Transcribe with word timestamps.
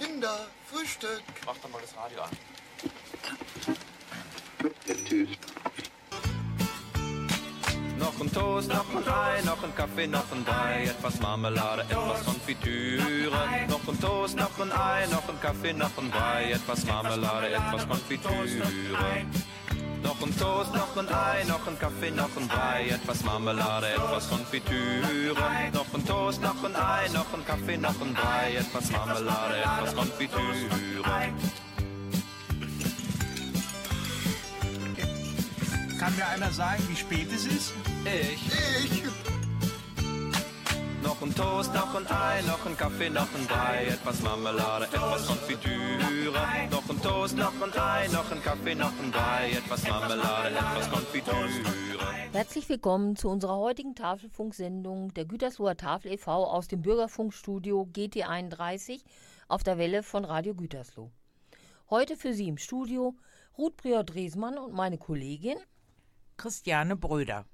Kinder, 0.00 0.46
Frühstück. 0.64 1.22
Mach 1.44 1.56
doch 1.58 1.68
mal 1.68 1.82
das 1.82 1.94
Radio 1.94 2.22
an. 2.22 2.30
Noch 7.98 8.18
ein 8.18 8.32
Toast, 8.32 8.68
noch 8.68 8.94
ein 8.94 9.08
Ei, 9.08 9.42
noch 9.42 9.62
ein 9.62 9.74
Kaffee, 9.74 10.06
noch 10.06 10.32
ein 10.32 10.42
Brei, 10.42 10.84
etwas 10.84 11.20
Marmelade, 11.20 11.82
etwas 11.82 12.24
Konfitüre. 12.24 13.30
Noch 13.68 13.86
ein 13.86 14.00
Toast, 14.00 14.36
noch 14.36 14.58
ein 14.58 14.72
Ei, 14.72 15.06
noch 15.06 15.28
ein 15.28 15.38
Kaffee, 15.38 15.74
noch 15.74 15.98
ein 15.98 16.10
Brei, 16.10 16.52
etwas 16.52 16.86
Marmelade, 16.86 17.50
etwas 17.50 17.86
Konfitüre. 17.86 19.26
Noch 20.02 20.22
ein 20.22 20.36
Toast, 20.38 20.74
noch 20.74 20.96
ein 20.96 21.08
Ei, 21.08 21.44
noch 21.44 21.66
ein 21.66 21.78
Kaffee, 21.78 22.10
noch 22.10 22.34
ein 22.36 22.48
Brei, 22.48 22.88
etwas 22.88 23.22
Marmelade, 23.24 23.88
etwas 23.90 24.28
Konfitüre. 24.28 25.34
Noch 25.72 25.94
ein 25.94 26.06
Toast, 26.06 26.42
noch 26.42 26.64
ein 26.64 26.74
Ei, 26.76 27.08
noch 27.12 27.32
ein 27.34 27.44
Kaffee, 27.44 27.76
noch 27.76 28.00
ein 28.00 28.14
Brei, 28.14 28.56
etwas 28.56 28.90
Marmelade, 28.90 29.58
etwas 29.58 29.94
Konfitüre. 29.94 30.40
Kann 35.98 36.16
mir 36.16 36.26
einer 36.26 36.50
sagen, 36.50 36.82
wie 36.88 36.96
spät 36.96 37.28
es 37.30 37.44
ist? 37.44 37.74
Ich. 38.04 38.40
Ich. 38.84 39.39
Noch 41.02 41.22
ein 41.22 41.34
Toast, 41.34 41.72
noch 41.72 41.94
ein 41.94 42.06
Ei, 42.08 42.42
noch 42.42 42.64
ein 42.66 42.76
Kaffee, 42.76 43.08
noch 43.08 43.34
ein 43.34 43.46
Brei, 43.46 43.86
etwas 43.86 44.20
Marmelade, 44.22 44.84
etwas 44.84 45.26
Konfitüre. 45.26 46.32
Noch 46.70 46.88
ein 46.90 47.02
Toast, 47.02 47.36
noch 47.36 47.52
ein 47.62 47.72
Ei, 47.72 48.08
noch 48.08 48.30
ein 48.30 48.42
Kaffee, 48.42 48.74
noch 48.74 48.92
ein 49.02 49.10
Brei, 49.10 49.52
etwas 49.52 49.88
Marmelade, 49.88 50.54
etwas 50.54 50.90
Konfitüre. 50.90 51.48
Herzlich 52.32 52.68
willkommen 52.68 53.16
zu 53.16 53.30
unserer 53.30 53.56
heutigen 53.56 53.94
Tafelfunksendung 53.94 55.14
der 55.14 55.24
Gütersloher 55.24 55.76
Tafel 55.76 56.12
e.V. 56.12 56.44
aus 56.44 56.68
dem 56.68 56.82
Bürgerfunkstudio 56.82 57.88
GT31 57.92 59.00
auf 59.48 59.62
der 59.62 59.78
Welle 59.78 60.02
von 60.02 60.24
Radio 60.26 60.54
Gütersloh. 60.54 61.10
Heute 61.88 62.16
für 62.16 62.34
Sie 62.34 62.48
im 62.48 62.58
Studio 62.58 63.14
Ruth 63.56 63.76
Briot-Dresmann 63.78 64.58
und 64.58 64.74
meine 64.74 64.98
Kollegin. 64.98 65.56
Christiane 66.36 66.96
Bröder. 66.96 67.46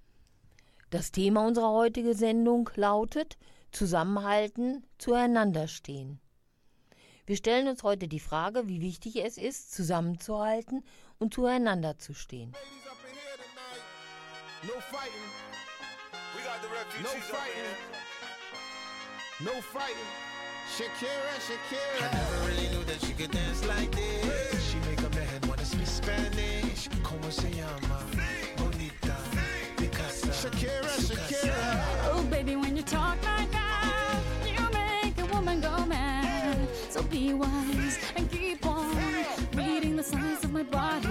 Das 0.90 1.10
Thema 1.10 1.46
unserer 1.46 1.70
heutigen 1.70 2.14
Sendung 2.14 2.70
lautet 2.76 3.36
Zusammenhalten, 3.72 4.84
zueinander 4.98 5.66
stehen. 5.68 6.20
Wir 7.26 7.36
stellen 7.36 7.66
uns 7.68 7.82
heute 7.82 8.06
die 8.08 8.20
Frage, 8.20 8.68
wie 8.68 8.80
wichtig 8.80 9.16
es 9.16 9.36
ist, 9.36 9.74
zusammenzuhalten 9.74 10.84
und 11.18 11.34
zueinander 11.34 11.98
zu 11.98 12.14
stehen. 12.14 12.52
No 14.62 14.72
fighting, 14.80 15.12
We 16.34 16.42
got 16.42 16.62
the 16.62 16.68
refugees 16.68 17.24
fighting, 17.26 17.76
no 19.40 19.60
fighting. 19.60 20.10
Shakira, 20.76 21.10
I 21.36 21.40
Shakira. 21.40 22.12
never 22.12 22.46
really 22.48 22.68
knew 22.68 22.84
that 22.84 23.00
she 23.00 23.12
could 23.12 23.30
dance 23.32 23.64
like 23.66 23.90
this. 23.92 24.70
She 24.70 24.78
make 24.88 24.98
a 25.00 25.10
man 25.14 25.40
wanna 25.48 25.64
speak 25.64 25.86
Spanish. 25.86 26.88
Como 27.02 27.30
se 27.30 27.50
llama? 27.50 28.15
Shakira, 30.46 30.92
Shakira. 31.08 31.84
Oh, 32.12 32.22
baby, 32.30 32.54
when 32.54 32.76
you 32.76 32.82
talk 32.82 33.16
like 33.24 33.50
that, 33.50 34.20
you 34.46 34.62
make 34.72 35.18
a 35.18 35.24
woman 35.34 35.60
go 35.60 35.84
mad. 35.86 36.68
So 36.88 37.02
be 37.02 37.34
wise 37.34 37.98
and 38.14 38.30
keep 38.30 38.64
on 38.64 38.96
reading 39.54 39.96
the 39.96 40.04
signs 40.04 40.44
of 40.44 40.52
my 40.52 40.62
body. 40.62 41.08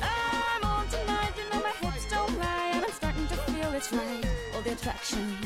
I'm 0.00 0.64
on 0.64 0.88
tonight, 0.88 1.32
you 1.36 1.44
know 1.52 1.62
my 1.62 1.74
hips 1.82 2.10
don't 2.10 2.38
lie, 2.38 2.70
and 2.72 2.84
I'm 2.86 2.92
starting 2.92 3.26
to 3.26 3.36
feel 3.36 3.74
it's 3.74 3.92
right. 3.92 4.24
All 4.54 4.62
the 4.62 4.72
attraction, 4.72 5.36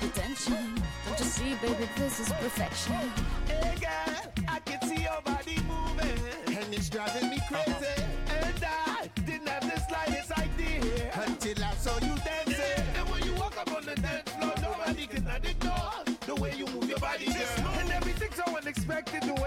the 0.00 0.08
tension. 0.08 0.74
Don't 1.06 1.18
you 1.18 1.24
see, 1.24 1.54
baby, 1.56 1.88
this 1.96 2.20
is 2.20 2.28
perfection. 2.28 3.10
Hey 3.48 3.74
girl, 3.80 4.14
I 4.46 4.60
can 4.60 4.80
see 4.88 5.02
your 5.02 5.20
body 5.24 5.58
moving. 5.66 6.56
And 6.56 6.72
it's 6.72 6.88
driving 6.88 7.30
me 7.30 7.40
crazy. 7.48 7.79
Everything's 18.78 19.26
so 19.26 19.39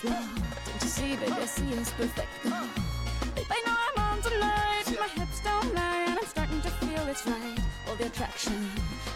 slow. 0.00 0.12
Don't 0.12 0.82
you 0.82 0.88
see, 0.88 1.16
baby, 1.16 1.32
I 1.32 1.44
see 1.44 1.68
it's 1.72 1.92
perfect. 1.92 2.28
Babe, 3.34 3.50
I 3.50 3.62
know 3.66 3.76
I'm 3.86 3.96
on 4.04 4.22
tonight, 4.22 4.84
my 4.98 5.08
hips 5.08 5.40
don't 5.44 5.74
lie, 5.74 6.04
and 6.08 6.18
I'm 6.18 6.24
starting 6.24 6.60
to 6.62 6.70
feel 6.70 7.06
it's 7.08 7.26
right. 7.26 7.58
All 7.86 7.96
the 7.96 8.06
attraction, 8.06 8.70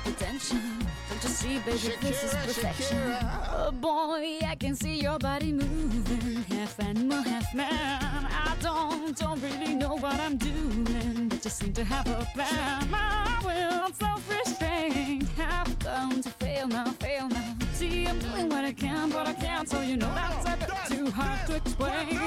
the 0.04 0.12
tension. 0.12 0.60
Don't 1.08 1.22
you 1.22 1.28
see, 1.30 1.58
baby, 1.60 1.96
this 2.00 2.24
is 2.24 2.34
perfection. 2.34 2.98
Shakira. 2.98 3.20
Oh 3.54 3.72
boy, 3.72 4.38
I 4.46 4.56
can 4.58 4.74
see 4.74 5.00
your 5.00 5.18
body 5.18 5.52
moving, 5.52 6.42
half 6.54 6.78
animal, 6.80 7.22
half 7.22 7.54
man. 7.54 8.26
I 8.46 8.54
don't, 8.60 9.16
don't 9.16 9.40
really 9.42 9.74
know 9.74 9.96
what 9.96 10.20
I'm 10.20 10.36
doing, 10.36 11.28
but 11.28 11.40
just 11.40 11.58
seem 11.60 11.72
to 11.72 11.84
have 11.84 12.06
a 12.08 12.26
plan. 12.34 12.90
My 12.90 13.40
will, 13.42 13.80
on 13.84 13.94
self-restraint, 13.94 15.28
have 15.38 15.78
come 15.78 16.20
to 16.20 16.30
fail 16.30 16.68
now, 16.68 16.90
fail 17.00 17.28
now. 17.28 17.63
See, 17.74 18.06
I'm 18.06 18.18
doing 18.20 18.48
what 18.50 18.64
I 18.64 18.72
can, 18.72 19.10
but 19.10 19.26
I 19.26 19.32
can't, 19.32 19.68
so 19.68 19.80
you 19.80 19.96
know 19.96 20.12
that's 20.14 20.46
a 20.46 20.56
bit 20.56 20.70
too 20.96 21.10
hard 21.10 21.44
to 21.48 21.56
explain. 21.56 22.18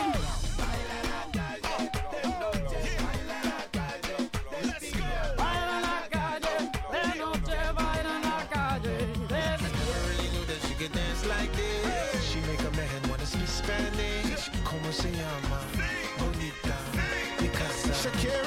Baila 5.38 5.78
la 5.88 6.00
calle, 6.12 6.56
de 6.91 7.18
noche, 7.18 7.74
baila 7.78 8.16
la 8.28 8.40
calle. 8.52 8.97
There's 9.30 9.62
a 9.62 9.69
Never 9.72 10.02
really 10.09 10.30
knew 10.34 10.46
that 10.52 10.59
she 10.68 10.74
could 10.74 10.91
dance 10.91 11.25
like 11.28 11.52
this. 11.56 12.24
She 12.29 12.40
make 12.41 12.59
a 12.59 12.72
man 12.75 13.09
wanna 13.09 13.25
speak 13.25 13.47
Spanish. 13.47 14.50
Como 14.66 14.91
se 14.91 15.09
llama? 15.12 15.59
Bonita. 16.19 16.75
Picasa. 17.38 17.94
Shakira, 17.94 18.31
Shakira. 18.34 18.47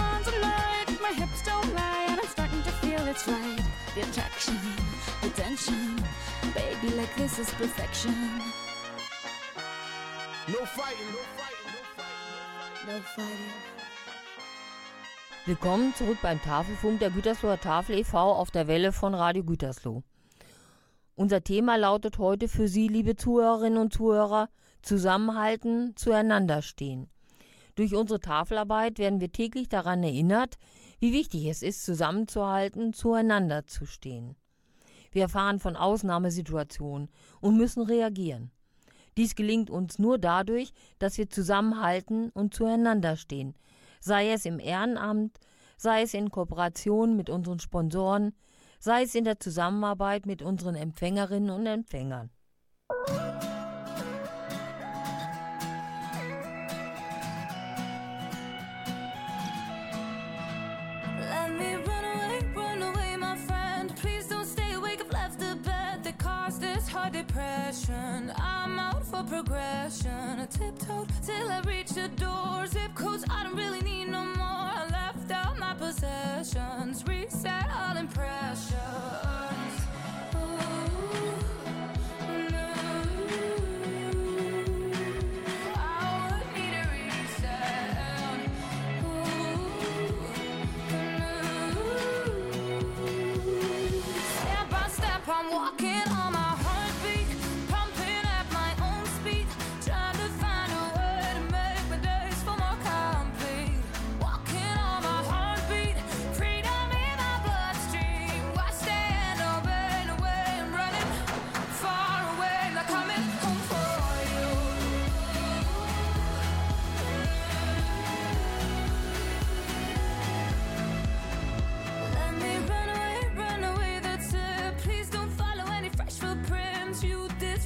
on 0.27 0.33
tonight, 0.33 0.85
my 1.01 1.11
hips 1.13 1.41
don't 1.43 1.73
lie, 1.73 2.05
and 2.09 2.19
I'm 2.19 2.27
starting 2.27 2.61
to 2.63 2.71
feel 2.81 3.07
it's 3.07 3.27
right. 3.27 3.59
The 3.95 4.01
attraction, 4.01 4.57
the 5.21 5.29
tension. 5.29 5.95
Baby, 6.53 6.95
like 6.95 7.13
this 7.15 7.39
is 7.39 7.49
perfection. 7.51 8.13
No 10.47 10.65
fighting, 10.65 11.11
no 11.11 11.23
fighting, 11.37 11.71
no 12.87 12.93
No 12.93 12.99
fighting. 13.15 13.53
Willkommen 15.45 15.95
zurück 15.95 16.19
beim 16.21 16.41
Tafelfunk 16.41 16.99
der 16.99 17.09
Gütersloher 17.09 17.59
Tafel 17.59 17.97
e.V. 17.97 18.17
auf 18.17 18.51
der 18.51 18.67
Welle 18.67 18.91
von 18.91 19.15
Radio 19.15 19.43
Gütersloh. 19.43 20.03
Unser 21.15 21.43
Thema 21.43 21.77
lautet 21.77 22.19
heute 22.19 22.47
für 22.47 22.67
Sie, 22.67 22.87
liebe 22.87 23.15
Zuhörerinnen 23.15 23.79
und 23.79 23.93
Zuhörer, 23.93 24.49
zusammenhalten, 24.83 25.95
zueinander 25.95 26.61
stehen. 26.61 27.09
Durch 27.75 27.95
unsere 27.95 28.19
Tafelarbeit 28.19 28.99
werden 28.99 29.21
wir 29.21 29.31
täglich 29.31 29.69
daran 29.69 30.03
erinnert, 30.03 30.57
wie 30.99 31.13
wichtig 31.13 31.45
es 31.45 31.63
ist, 31.63 31.85
zusammenzuhalten, 31.85 32.93
zueinander 32.93 33.65
zu 33.65 33.85
stehen. 33.85 34.35
Wir 35.11 35.23
erfahren 35.23 35.59
von 35.59 35.75
Ausnahmesituationen 35.75 37.09
und 37.39 37.57
müssen 37.57 37.83
reagieren. 37.83 38.51
Dies 39.17 39.35
gelingt 39.35 39.69
uns 39.69 39.99
nur 39.99 40.17
dadurch, 40.17 40.71
dass 40.99 41.17
wir 41.17 41.29
zusammenhalten 41.29 42.29
und 42.29 42.53
zueinander 42.53 43.17
stehen, 43.17 43.55
sei 43.99 44.31
es 44.31 44.45
im 44.45 44.59
Ehrenamt, 44.59 45.37
sei 45.77 46.03
es 46.03 46.13
in 46.13 46.29
Kooperation 46.29 47.15
mit 47.15 47.29
unseren 47.29 47.59
Sponsoren, 47.59 48.33
sei 48.79 49.03
es 49.03 49.15
in 49.15 49.25
der 49.25 49.39
Zusammenarbeit 49.39 50.25
mit 50.25 50.41
unseren 50.41 50.75
Empfängerinnen 50.75 51.49
und 51.49 51.65
Empfängern. 51.65 52.29
Progression. 69.31 70.39
I 70.41 70.45
tiptoed 70.45 71.07
till 71.25 71.49
I 71.49 71.61
reached 71.61 71.95
the 71.95 72.09
door. 72.09 72.67
Zip 72.67 72.93
codes 72.95 73.23
I 73.29 73.43
don't 73.43 73.55
really 73.55 73.81
need 73.81 74.09
no 74.09 74.25
more. 74.25 74.40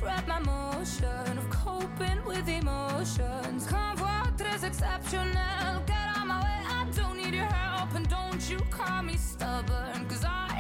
Disrupt 0.06 0.28
my 0.28 0.40
motion 0.40 1.36
of 1.36 1.50
coping 1.50 2.24
with 2.28 2.48
emotions. 2.48 3.66
Convoi 3.66 4.32
très 4.38 4.64
exceptionnel. 4.64 5.82
Get 5.88 6.18
on 6.20 6.28
my 6.28 6.44
way, 6.44 6.62
I 6.70 6.86
don't 6.96 7.18
need 7.18 7.34
your 7.34 7.46
help. 7.46 7.96
And 7.96 8.08
don't 8.08 8.48
you 8.48 8.60
call 8.70 9.02
me 9.02 9.18
stubborn, 9.18 10.06
cause 10.08 10.24
I 10.24 10.55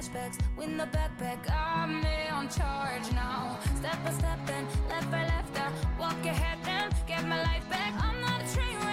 flashbacks, 0.00 0.38
with 0.56 0.68
no 0.68 0.84
backpack, 0.86 1.38
I'm 1.50 1.98
in 1.98 2.48
charge 2.48 3.12
now. 3.12 3.58
Step 3.76 4.02
by 4.04 4.12
step 4.12 4.38
and 4.48 4.66
left 4.88 5.10
by 5.10 5.24
left, 5.24 5.58
I 5.58 5.72
walk 5.98 6.24
ahead 6.24 6.58
and 6.66 6.94
get 7.06 7.24
my 7.26 7.42
life 7.42 7.68
back. 7.68 7.92
I'm 8.02 8.20
not 8.20 8.40
a 8.40 8.54
train 8.54 8.89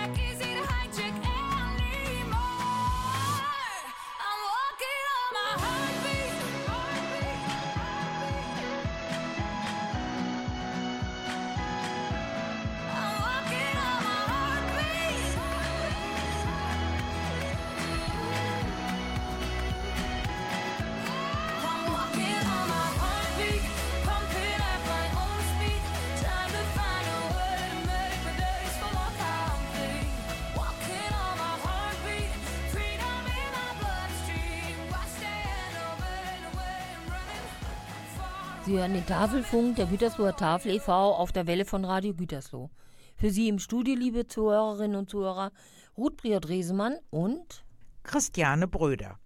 Sie 38.67 38.77
hören 38.77 38.95
den 38.95 39.05
Tafelfunk 39.05 39.77
der 39.77 39.85
Gütersloher 39.85 40.35
Tafel 40.35 40.73
e.V. 40.73 40.91
auf 40.91 41.31
der 41.31 41.47
Welle 41.47 41.63
von 41.63 41.85
Radio 41.85 42.13
Gütersloh. 42.13 42.69
Für 43.15 43.29
Sie 43.29 43.47
im 43.47 43.59
Studio, 43.59 43.95
liebe 43.95 44.27
Zuhörerinnen 44.27 44.97
und 44.97 45.09
Zuhörer, 45.09 45.53
Ruth 45.97 46.17
Briot-Resemann 46.17 46.97
und 47.09 47.63
Christiane 48.03 48.67
Bröder. 48.67 49.19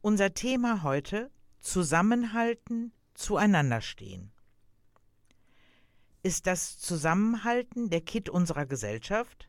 Unser 0.00 0.34
Thema 0.34 0.82
heute: 0.82 1.30
Zusammenhalten, 1.60 2.92
zueinander 3.14 3.80
stehen. 3.80 4.32
Ist 6.24 6.48
das 6.48 6.80
Zusammenhalten 6.80 7.90
der 7.90 8.00
Kitt 8.00 8.28
unserer 8.28 8.66
Gesellschaft? 8.66 9.48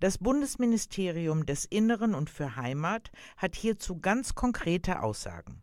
Das 0.00 0.18
Bundesministerium 0.18 1.46
des 1.46 1.64
Inneren 1.64 2.12
und 2.12 2.28
für 2.28 2.56
Heimat 2.56 3.12
hat 3.36 3.54
hierzu 3.54 4.00
ganz 4.00 4.34
konkrete 4.34 5.00
Aussagen. 5.00 5.62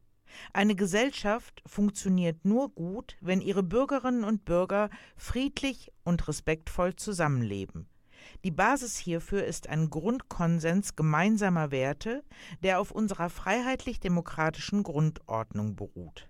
Eine 0.53 0.75
Gesellschaft 0.75 1.61
funktioniert 1.65 2.45
nur 2.45 2.69
gut, 2.69 3.17
wenn 3.21 3.41
ihre 3.41 3.63
Bürgerinnen 3.63 4.23
und 4.23 4.45
Bürger 4.45 4.89
friedlich 5.15 5.91
und 6.03 6.27
respektvoll 6.27 6.95
zusammenleben. 6.95 7.88
Die 8.43 8.51
Basis 8.51 8.97
hierfür 8.97 9.45
ist 9.45 9.69
ein 9.69 9.89
Grundkonsens 9.89 10.95
gemeinsamer 10.95 11.71
Werte, 11.71 12.23
der 12.63 12.79
auf 12.79 12.91
unserer 12.91 13.29
freiheitlich-demokratischen 13.29 14.83
Grundordnung 14.83 15.75
beruht. 15.75 16.27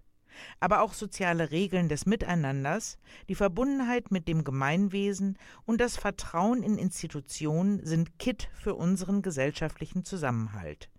Aber 0.60 0.82
auch 0.82 0.94
soziale 0.94 1.52
Regeln 1.52 1.90
des 1.90 2.06
Miteinanders, 2.06 2.98
die 3.28 3.36
Verbundenheit 3.36 4.12
mit 4.12 4.28
dem 4.28 4.44
Gemeinwesen 4.44 5.38
und 5.66 5.82
das 5.82 5.98
Vertrauen 5.98 6.64
in 6.64 6.78
Institutionen 6.78 7.86
sind 7.86 8.18
Kitt 8.18 8.50
für 8.54 8.76
unseren 8.76 9.22
gesellschaftlichen 9.22 10.06
Zusammenhalt. 10.06 10.90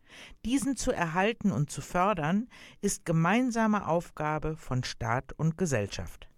Diesen 0.45 0.77
zu 0.77 0.93
erhalten 0.93 1.53
und 1.53 1.71
zu 1.71 1.81
fördern, 1.81 2.49
ist 2.81 3.05
gemeinsame 3.05 3.87
Aufgabe 3.87 4.57
von 4.57 4.85
Staat 4.85 5.33
und 5.33 5.59
Gesellschaft. 5.59 6.29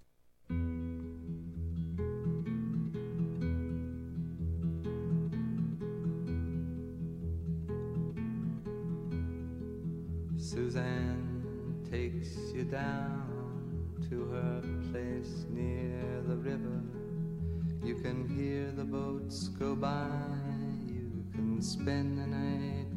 Suzanne 10.36 11.42
takes 11.90 12.52
you 12.52 12.64
down 12.64 13.98
to 14.10 14.28
her 14.30 14.62
place 14.92 15.46
near 15.50 16.22
the 16.28 16.36
river. 16.36 16.82
You 17.82 17.96
can 17.96 18.28
hear 18.28 18.70
the 18.70 18.84
boats 18.84 19.48
go 19.48 19.74
by. 19.74 20.06
You 20.86 21.24
can 21.32 21.60
spend 21.60 22.18
the 22.18 22.26
night 22.26 22.93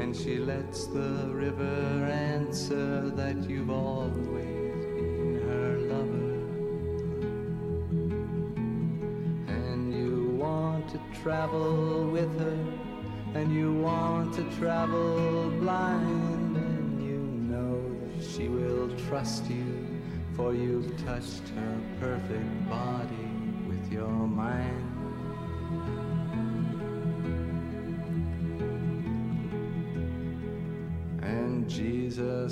And 0.00 0.16
she 0.16 0.38
lets 0.38 0.86
the 0.86 1.28
river 1.30 2.08
answer 2.10 3.10
that 3.10 3.36
you've 3.48 3.70
always 3.70 4.84
been 4.96 5.40
her 5.46 5.78
lover. 5.92 6.38
And 9.46 9.92
you 9.94 10.36
want 10.38 10.88
to 10.88 11.00
travel 11.22 12.10
with 12.10 12.32
her, 12.40 12.58
and 13.34 13.54
you 13.54 13.74
want 13.74 14.32
to 14.36 14.42
travel 14.58 15.50
blind, 15.60 16.56
and 16.56 17.02
you 17.04 17.18
know 17.52 17.78
that 18.16 18.24
she 18.24 18.48
will 18.48 18.88
trust 19.06 19.44
you, 19.50 19.86
for 20.34 20.54
you've 20.54 20.96
touched 21.04 21.46
her 21.50 21.78
perfect 22.00 22.70
body 22.70 23.28
with 23.68 23.92
your 23.92 24.08
mind. 24.08 24.89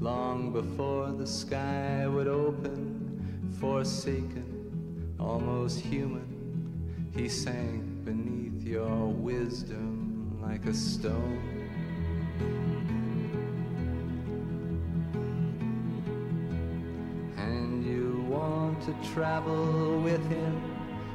long 0.00 0.52
before 0.52 1.12
the 1.12 1.26
sky 1.26 2.06
would 2.06 2.26
open, 2.26 3.56
forsaken 3.60 5.16
almost 5.18 5.80
human. 5.80 7.10
He 7.14 7.28
sank 7.28 8.04
beneath 8.04 8.62
your 8.64 9.06
wisdom 9.06 10.38
like 10.42 10.66
a 10.66 10.74
stone. 10.74 11.40
And 17.36 17.84
you 17.86 18.26
want 18.28 18.82
to 18.82 18.94
travel 19.12 20.00
with 20.00 20.26
him, 20.28 20.62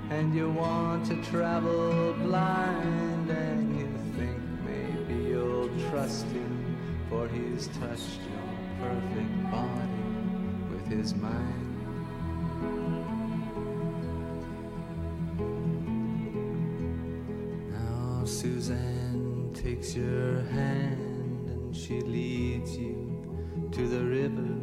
and 0.10 0.34
you 0.34 0.50
want 0.50 1.06
to 1.08 1.22
travel 1.24 2.14
blind, 2.14 3.30
and 3.30 3.80
you 3.80 3.90
think 4.18 4.40
maybe 4.66 5.30
you'll 5.30 5.70
trust 5.90 6.26
him, 6.28 6.78
for 7.10 7.28
he's 7.28 7.68
touched 7.80 8.22
perfect 8.80 9.52
body 9.52 10.04
with 10.72 10.88
his 10.88 11.14
mind. 11.16 11.66
Now 17.72 18.24
Suzanne 18.26 19.52
takes 19.54 19.96
your 19.96 20.42
hand 20.44 21.50
and 21.50 21.76
she 21.76 22.02
leads 22.02 22.78
you 22.78 23.70
to 23.72 23.88
the 23.88 24.04
river. 24.06 24.56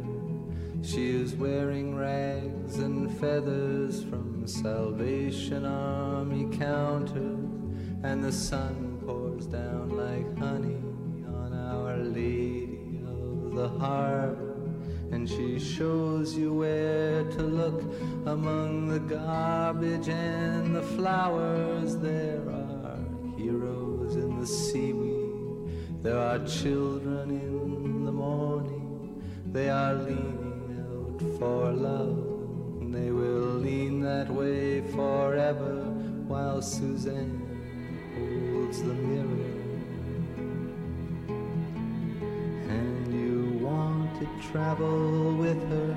She 0.81 1.09
is 1.09 1.35
wearing 1.35 1.95
rags 1.95 2.77
and 2.77 3.11
feathers 3.19 4.03
from 4.03 4.47
Salvation 4.47 5.65
Army 5.65 6.47
counters, 6.57 7.49
and 8.03 8.23
the 8.23 8.31
sun 8.31 8.99
pours 9.05 9.45
down 9.45 9.89
like 9.89 10.37
honey 10.37 10.86
the 13.57 13.69
Harbor. 13.79 14.53
And 15.11 15.27
she 15.27 15.57
shows 15.57 16.35
you 16.35 16.53
where 16.53 17.23
to 17.23 17.41
look 17.41 17.81
among 18.27 18.87
the 18.87 18.99
garbage 18.99 20.09
and 20.09 20.75
the 20.75 20.83
flowers. 20.83 21.97
There 21.97 22.43
are 22.47 22.99
heroes 23.35 24.15
in 24.15 24.39
the 24.39 24.45
seaweed. 24.45 26.03
There 26.03 26.19
are 26.19 26.37
children 26.45 27.31
in 27.31 28.05
the 28.05 28.11
morning. 28.11 29.23
They 29.51 29.69
are 29.69 29.95
leaning 29.95 30.69
out 30.85 31.19
for 31.39 31.71
love. 31.71 32.25
They 32.91 33.09
will 33.09 33.57
lean 33.67 34.01
that 34.01 34.29
way 34.29 34.81
forever 34.91 35.85
while 36.27 36.61
Suzanne 36.61 37.41
holds 38.13 38.83
the 38.83 38.93
mirror. 38.93 39.56
Travel 44.51 45.35
with 45.37 45.61
her, 45.69 45.95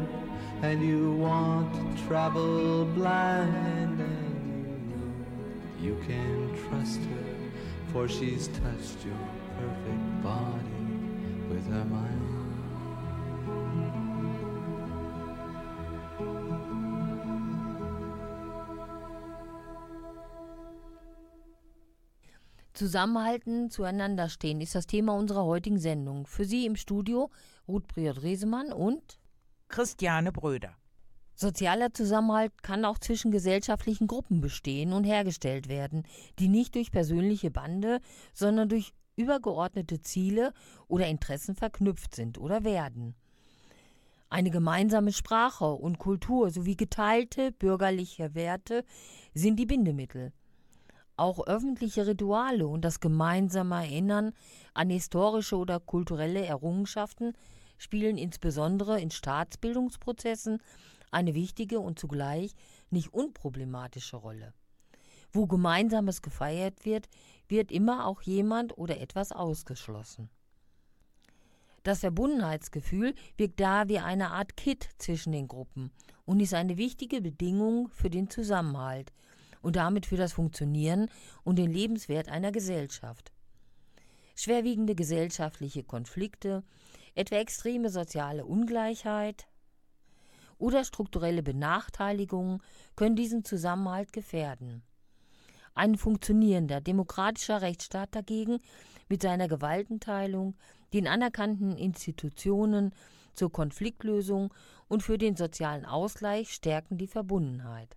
and 0.62 0.82
you 0.82 1.12
want 1.12 1.72
to 1.74 2.06
travel 2.06 2.84
blind, 2.84 4.00
and 4.00 4.90
you 4.90 4.96
know 4.96 5.96
you 5.96 5.96
can 6.06 6.50
trust 6.68 7.00
her, 7.00 7.34
for 7.92 8.08
she's 8.08 8.48
touched 8.48 9.04
your 9.04 9.16
perfect 9.58 10.22
body 10.22 10.84
with 11.48 11.66
her 11.68 11.84
mind. 11.84 12.30
Zusammenhalten, 22.72 23.68
zueinander 23.68 24.30
stehen 24.30 24.62
ist 24.62 24.74
das 24.74 24.86
Thema 24.86 25.12
unserer 25.12 25.44
heutigen 25.44 25.78
Sendung. 25.78 26.26
Für 26.26 26.46
Sie 26.46 26.64
im 26.64 26.76
Studio 26.76 27.28
Ruth 27.70 27.86
Briot-Resemann 27.86 28.72
und 28.72 29.20
Christiane 29.68 30.32
Bröder. 30.32 30.74
Sozialer 31.34 31.94
Zusammenhalt 31.94 32.64
kann 32.64 32.84
auch 32.84 32.98
zwischen 32.98 33.30
gesellschaftlichen 33.30 34.08
Gruppen 34.08 34.40
bestehen 34.40 34.92
und 34.92 35.04
hergestellt 35.04 35.68
werden, 35.68 36.02
die 36.40 36.48
nicht 36.48 36.74
durch 36.74 36.90
persönliche 36.90 37.52
Bande, 37.52 38.00
sondern 38.34 38.68
durch 38.68 38.92
übergeordnete 39.14 40.00
Ziele 40.00 40.52
oder 40.88 41.06
Interessen 41.06 41.54
verknüpft 41.54 42.16
sind 42.16 42.38
oder 42.38 42.64
werden. 42.64 43.14
Eine 44.28 44.50
gemeinsame 44.50 45.12
Sprache 45.12 45.72
und 45.72 45.98
Kultur 45.98 46.50
sowie 46.50 46.76
geteilte 46.76 47.52
bürgerliche 47.52 48.34
Werte 48.34 48.84
sind 49.32 49.60
die 49.60 49.66
Bindemittel. 49.66 50.32
Auch 51.16 51.46
öffentliche 51.46 52.06
Rituale 52.06 52.66
und 52.66 52.84
das 52.84 52.98
gemeinsame 52.98 53.76
Erinnern 53.76 54.32
an 54.74 54.90
historische 54.90 55.56
oder 55.56 55.78
kulturelle 55.78 56.44
Errungenschaften 56.44 57.34
spielen 57.80 58.18
insbesondere 58.18 59.00
in 59.00 59.10
Staatsbildungsprozessen 59.10 60.62
eine 61.10 61.34
wichtige 61.34 61.80
und 61.80 61.98
zugleich 61.98 62.54
nicht 62.90 63.12
unproblematische 63.12 64.16
Rolle. 64.16 64.52
Wo 65.32 65.46
Gemeinsames 65.46 66.22
gefeiert 66.22 66.84
wird, 66.84 67.08
wird 67.48 67.72
immer 67.72 68.06
auch 68.06 68.22
jemand 68.22 68.76
oder 68.76 69.00
etwas 69.00 69.32
ausgeschlossen. 69.32 70.28
Das 71.82 72.00
Verbundenheitsgefühl 72.00 73.14
wirkt 73.38 73.58
da 73.58 73.88
wie 73.88 73.98
eine 73.98 74.30
Art 74.30 74.56
Kit 74.56 74.90
zwischen 74.98 75.32
den 75.32 75.48
Gruppen 75.48 75.90
und 76.26 76.40
ist 76.40 76.52
eine 76.52 76.76
wichtige 76.76 77.22
Bedingung 77.22 77.88
für 77.88 78.10
den 78.10 78.28
Zusammenhalt 78.28 79.12
und 79.62 79.76
damit 79.76 80.04
für 80.04 80.16
das 80.16 80.34
Funktionieren 80.34 81.08
und 81.44 81.56
den 81.56 81.70
Lebenswert 81.70 82.28
einer 82.28 82.52
Gesellschaft. 82.52 83.32
Schwerwiegende 84.36 84.94
gesellschaftliche 84.94 85.82
Konflikte, 85.82 86.62
etwa 87.20 87.36
extreme 87.36 87.90
soziale 87.90 88.46
Ungleichheit 88.46 89.46
oder 90.56 90.84
strukturelle 90.84 91.42
Benachteiligungen 91.42 92.62
können 92.96 93.14
diesen 93.14 93.44
Zusammenhalt 93.44 94.12
gefährden. 94.14 94.82
Ein 95.74 95.96
funktionierender 95.96 96.80
demokratischer 96.80 97.60
Rechtsstaat 97.60 98.14
dagegen 98.14 98.58
mit 99.10 99.20
seiner 99.20 99.48
Gewaltenteilung, 99.48 100.56
den 100.94 101.06
anerkannten 101.06 101.76
Institutionen 101.76 102.94
zur 103.34 103.52
Konfliktlösung 103.52 104.52
und 104.88 105.02
für 105.02 105.18
den 105.18 105.36
sozialen 105.36 105.84
Ausgleich 105.84 106.52
stärken 106.54 106.96
die 106.96 107.06
Verbundenheit. 107.06 107.96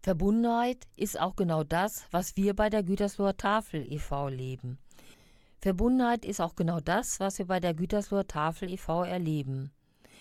Verbundenheit 0.00 0.86
ist 0.96 1.20
auch 1.20 1.36
genau 1.36 1.64
das, 1.64 2.06
was 2.10 2.36
wir 2.36 2.54
bei 2.54 2.70
der 2.70 2.82
Gütersloher 2.82 3.36
Tafel 3.36 3.86
e.V. 3.90 4.28
leben. 4.28 4.78
Verbundenheit 5.64 6.26
ist 6.26 6.42
auch 6.42 6.56
genau 6.56 6.78
das, 6.78 7.20
was 7.20 7.38
wir 7.38 7.46
bei 7.46 7.58
der 7.58 7.72
Gütersloher 7.72 8.26
Tafel 8.26 8.70
e.V. 8.70 9.02
erleben. 9.02 9.72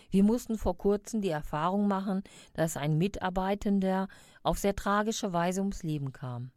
Wir 0.09 0.23
mussten 0.23 0.57
vor 0.57 0.77
kurzem 0.77 1.19
die 1.19 1.31
Erfahrung 1.31 1.89
machen, 1.89 2.23
dass 2.53 2.77
ein 2.77 2.97
Mitarbeitender 2.97 4.07
auf 4.41 4.57
sehr 4.57 4.73
tragische 4.73 5.33
Weise 5.33 5.59
ums 5.59 5.83
Leben 5.83 6.13
kam. 6.13 6.51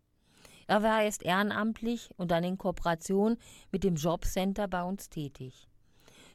Er 0.68 0.84
war 0.84 1.02
erst 1.02 1.24
ehrenamtlich 1.24 2.10
und 2.16 2.30
dann 2.30 2.44
in 2.44 2.58
Kooperation 2.58 3.38
mit 3.72 3.82
dem 3.82 3.96
Jobcenter 3.96 4.68
bei 4.68 4.84
uns 4.84 5.10
tätig. 5.10 5.66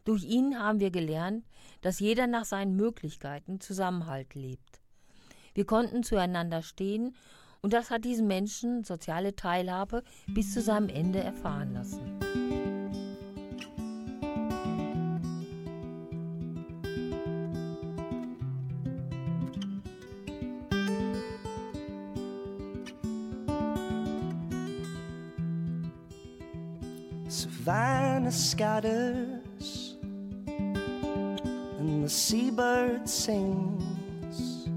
Durch 0.04 0.26
ihn 0.26 0.60
haben 0.60 0.82
wir 0.82 0.92
gelernt, 0.92 1.46
dass 1.80 2.02
jeder 2.02 2.28
nach 2.28 2.44
seinen 2.44 2.76
Möglichkeiten 2.76 3.62
Zusammenhalt 3.62 4.36
lebt. 4.36 4.82
Wir 5.54 5.66
konnten 5.66 6.04
zueinander 6.04 6.64
stehen 6.64 7.16
und 7.62 7.72
das 7.72 7.92
hat 7.92 8.04
diesen 8.04 8.28
Menschen 8.28 8.84
soziale 8.84 9.38
Teilhabe 9.38 10.04
bis 10.28 10.54
zu 10.54 10.62
seinem 10.62 10.90
Ende 10.90 11.20
erfahren 11.20 11.74
lassen. 11.74 12.41
Scatters 28.32 29.98
and 30.48 32.04
the 32.04 32.10
seabird 32.10 33.08
sings. 33.10 34.70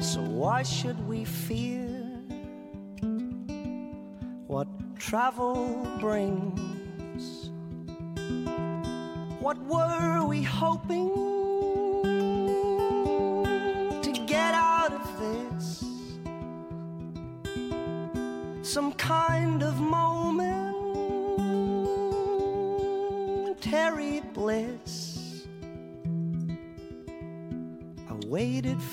So 0.00 0.20
why 0.22 0.62
should 0.62 0.98
we 1.06 1.24
fear 1.24 1.88
what 4.46 4.68
travel 4.98 5.86
brings? 6.00 7.50
What 9.40 9.58
were 9.66 10.24
we 10.24 10.42
hoping 10.42 11.35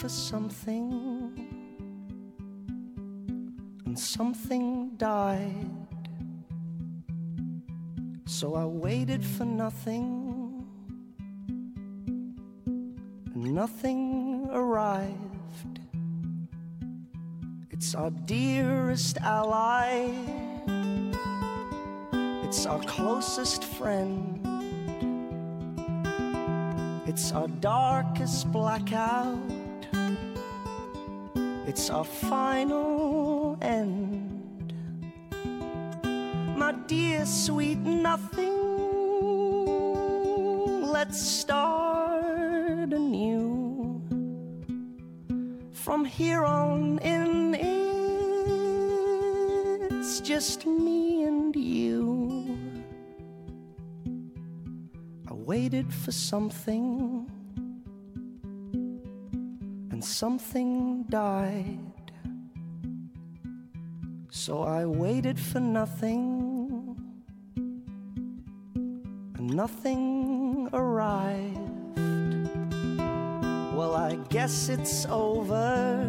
for 0.04 0.10
something, 0.10 1.32
and 3.86 3.98
something 3.98 4.90
died. 4.98 5.70
So 8.26 8.56
I 8.56 8.66
waited 8.66 9.24
for 9.24 9.46
nothing, 9.46 10.68
and 13.34 13.54
nothing 13.56 14.50
arrived. 14.52 15.80
It's 17.72 17.96
our 17.96 18.12
dearest 18.12 19.20
ally, 19.20 20.12
it's 22.44 22.66
our 22.66 22.82
closest 22.82 23.64
friend. 23.64 24.42
It's 27.08 27.32
our 27.32 27.48
darkest 27.48 28.52
blackout. 28.52 29.38
It's 31.66 31.90
our 31.90 32.06
final 32.06 33.58
end. 33.62 34.74
My 36.56 36.72
dear 36.88 37.26
sweet 37.26 37.80
nothing, 37.80 38.54
let's 40.82 41.22
start 41.22 42.94
anew. 42.94 44.02
From 45.72 46.06
here 46.06 46.46
on 46.46 47.00
in, 47.00 47.56
it's 49.92 50.22
just 50.22 50.66
me 50.66 51.24
and 51.24 51.54
you. 51.56 52.58
I 55.28 55.34
waited 55.34 55.94
for 55.94 56.14
something, 56.14 57.13
something 60.24 61.04
died. 61.10 62.12
So 64.30 64.64
I 64.64 64.86
waited 64.86 65.38
for 65.38 65.60
nothing, 65.60 66.96
and 69.36 69.54
nothing 69.54 70.70
arrived. 70.72 71.60
Well, 73.76 73.96
I 73.98 74.16
guess 74.30 74.70
it's 74.70 75.06
over. 75.08 76.08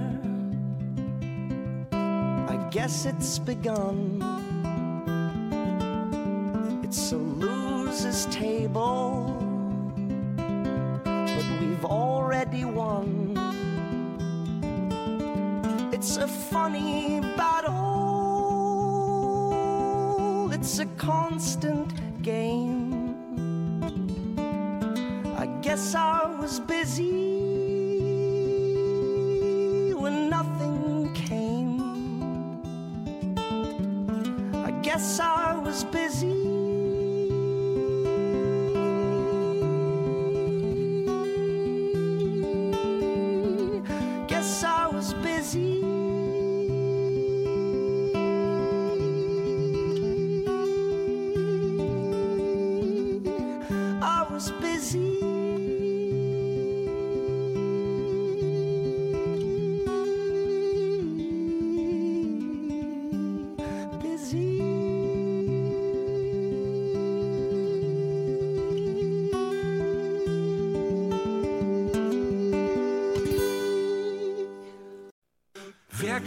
I 2.54 2.56
guess 2.70 3.06
it's 3.06 3.40
begun. 3.40 4.33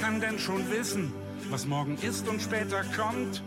Kann 0.07 0.21
denn 0.21 0.39
schon 0.39 0.71
wissen, 0.71 1.11
was 1.49 1.65
morgen 1.65 1.97
ist 2.01 2.29
und 2.29 2.41
später 2.41 2.81
kommt? 2.95 3.43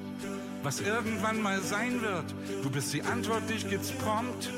Was 0.63 0.83
irgendwann 0.83 1.41
mal 1.41 1.63
sein 1.63 2.03
wird? 2.03 2.35
Du 2.63 2.69
bist 2.69 2.93
die 2.93 3.01
Antwort, 3.01 3.49
dich 3.49 3.67
gibt's 3.67 3.91
prompt. 3.93 4.53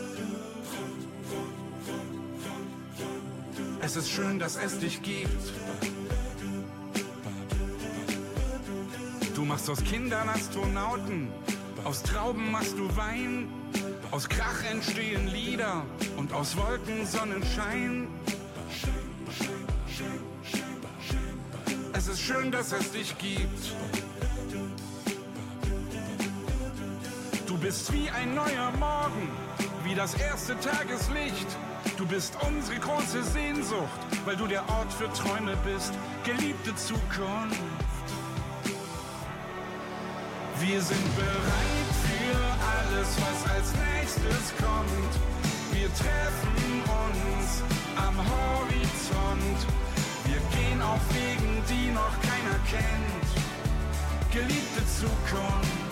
Es 3.83 3.95
ist 3.95 4.11
schön, 4.11 4.41
dass 4.41 4.57
es 4.57 4.81
dich 4.81 5.01
gibt. 5.03 5.53
Du 9.37 9.45
machst 9.45 9.71
aus 9.71 9.85
Kindern 9.85 10.29
Astronauten, 10.29 11.29
aus 11.85 12.03
Trauben 12.03 12.51
machst 12.51 12.77
du 12.77 12.97
Wein, 12.97 13.47
aus 14.11 14.29
Krach 14.29 14.65
entstehen 14.69 15.29
Lieder 15.29 15.85
und 16.17 16.33
aus 16.33 16.57
Wolken 16.57 17.07
Sonnenschein. 17.07 18.09
Schön, 22.27 22.53
dass 22.53 22.71
es 22.73 22.93
dich 22.93 23.17
gibt. 23.19 23.75
Du 27.47 27.59
bist 27.59 27.93
wie 27.93 28.09
ein 28.11 28.35
neuer 28.35 28.71
Morgen, 28.79 29.29
wie 29.85 29.95
das 29.95 30.15
erste 30.15 30.59
Tageslicht. 30.61 31.47
Du 31.97 32.07
bist 32.07 32.37
unsere 32.47 32.79
große 32.79 33.25
Sehnsucht, 33.25 34.01
weil 34.25 34.37
du 34.37 34.47
der 34.47 34.63
Ort 34.69 34.93
für 34.93 35.13
Träume 35.13 35.57
bist, 35.65 35.93
geliebte 36.25 36.75
Zukunft. 36.77 37.59
Wir 40.61 40.81
sind 40.81 41.17
bereit 41.17 41.93
für 42.07 42.39
alles, 42.77 43.09
was 43.19 43.51
als 43.53 43.73
nächstes 43.97 44.55
kommt. 44.59 45.13
Wir 45.73 45.89
treffen 45.95 46.83
uns 46.87 47.63
am 47.97 48.17
Horizont. 48.17 49.92
Auf 50.83 51.01
Wegen, 51.15 51.63
die 51.69 51.91
noch 51.93 52.15
keiner 52.21 52.59
kennt. 52.69 53.29
Geliebte 54.33 54.83
Zukunft. 54.99 55.83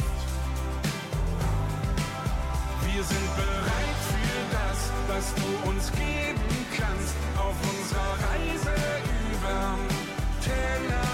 Wir 2.93 3.05
sind 3.05 3.37
bereit 3.37 4.01
für 4.11 4.43
das, 4.51 4.91
was 5.09 5.35
du 5.35 5.69
uns 5.71 5.93
geben 5.93 6.67
kannst, 6.77 7.15
auf 7.39 7.55
unserer 7.71 8.15
Reise 8.31 8.75
überm 9.33 9.81
Tellerrand. 10.43 11.10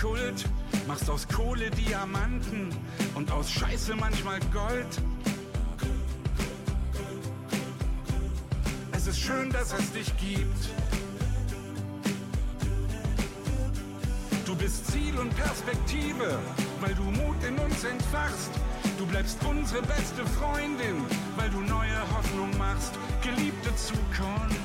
Kult, 0.00 0.48
machst 0.88 1.10
aus 1.10 1.28
Kohle 1.28 1.70
Diamanten 1.70 2.70
und 3.14 3.30
aus 3.30 3.50
Scheiße 3.50 3.94
manchmal 3.96 4.40
Gold. 4.50 4.86
Es 8.92 9.06
ist 9.06 9.20
schön, 9.20 9.50
dass 9.50 9.74
es 9.74 9.92
dich 9.92 10.10
gibt. 10.16 10.70
Du 14.46 14.56
bist 14.56 14.86
Ziel 14.90 15.18
und 15.18 15.36
Perspektive, 15.36 16.38
weil 16.80 16.94
du 16.94 17.02
Mut 17.02 17.44
in 17.46 17.58
uns 17.58 17.84
entfachst. 17.84 18.50
Du 18.96 19.04
bleibst 19.04 19.38
unsere 19.44 19.82
beste 19.82 20.24
Freundin, 20.38 21.04
weil 21.36 21.50
du 21.50 21.60
neue 21.60 22.00
Hoffnung 22.16 22.56
machst, 22.56 22.94
geliebte 23.22 23.74
Zukunft. 23.76 24.56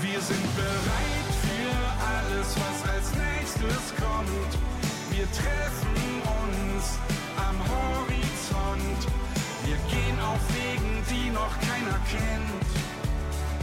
Wir 0.00 0.20
sind 0.20 0.56
bereit 0.56 1.29
alles, 2.00 2.48
was 2.56 2.78
als 2.94 3.08
nächstes 3.14 3.94
kommt. 4.00 4.52
Wir 5.10 5.26
treffen 5.32 5.96
uns 6.40 6.98
am 7.36 7.56
Horizont. 7.72 9.00
Wir 9.64 9.76
gehen 9.92 10.18
auf 10.20 10.40
Wegen, 10.54 11.04
die 11.10 11.30
noch 11.30 11.54
keiner 11.60 11.98
kennt. 12.08 12.70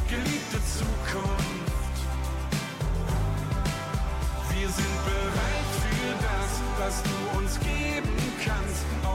Geliebte 0.09 0.59
Zukunft. 0.77 1.97
Wir 4.53 4.69
sind 4.69 4.97
bereit 5.05 5.69
für 5.83 6.11
das, 6.29 6.51
was 6.79 7.03
du 7.03 7.37
uns 7.37 7.59
geben 7.59 8.15
kannst. 8.43 9.06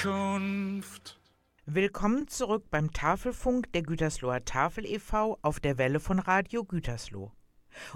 Zukunft. 0.00 1.20
Willkommen 1.66 2.26
zurück 2.26 2.64
beim 2.70 2.90
Tafelfunk 2.90 3.70
der 3.74 3.82
Gütersloher 3.82 4.46
Tafel 4.46 4.86
e.V. 4.86 5.38
auf 5.42 5.60
der 5.60 5.76
Welle 5.76 6.00
von 6.00 6.18
Radio 6.18 6.64
Gütersloh. 6.64 7.32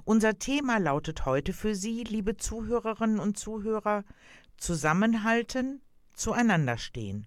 Unser 0.05 0.39
Thema 0.39 0.79
lautet 0.79 1.25
heute 1.25 1.55
für 1.55 1.75
Sie, 1.75 2.05
liebe 2.05 2.37
Zuhörerinnen 2.37 3.21
und 3.21 3.39
Zuhörer, 3.39 4.05
Zusammenhalten, 4.59 5.81
zueinander 6.13 6.77
stehen. 6.77 7.27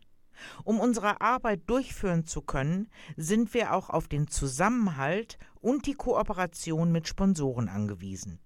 Um 0.63 0.79
unsere 0.79 1.21
Arbeit 1.21 1.61
durchführen 1.67 2.25
zu 2.25 2.43
können, 2.43 2.91
sind 3.15 3.55
wir 3.55 3.73
auch 3.73 3.89
auf 3.89 4.07
den 4.07 4.27
Zusammenhalt 4.27 5.39
und 5.59 5.87
die 5.87 5.95
Kooperation 5.95 6.91
mit 6.91 7.07
Sponsoren 7.07 7.67
angewiesen. 7.67 8.39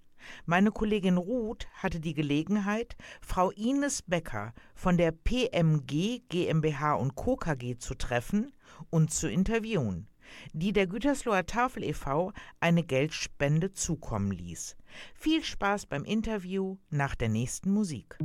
Meine 0.46 0.70
Kollegin 0.70 1.16
Ruth 1.16 1.68
hatte 1.74 2.00
die 2.00 2.14
Gelegenheit, 2.14 2.96
Frau 3.20 3.50
Ines 3.50 4.02
Becker 4.02 4.52
von 4.74 4.96
der 4.96 5.12
PMG 5.12 6.22
GmbH 6.28 6.94
und 6.94 7.14
Co. 7.14 7.36
KG 7.36 7.76
zu 7.76 7.94
treffen 7.94 8.52
und 8.90 9.10
zu 9.10 9.28
interviewen, 9.28 10.08
die 10.52 10.72
der 10.72 10.86
Gütersloher 10.86 11.46
Tafel 11.46 11.84
e.V. 11.84 12.32
eine 12.60 12.82
Geldspende 12.82 13.72
zukommen 13.72 14.32
ließ. 14.32 14.76
Viel 15.14 15.42
Spaß 15.42 15.86
beim 15.86 16.04
Interview 16.04 16.76
nach 16.90 17.14
der 17.14 17.28
nächsten 17.28 17.70
Musik. 17.70 18.16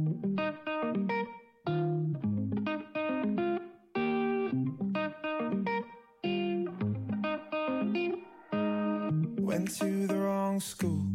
Went 9.39 9.69
to 9.79 10.07
the 10.07 10.17
wrong 10.17 10.60
school, 10.60 11.05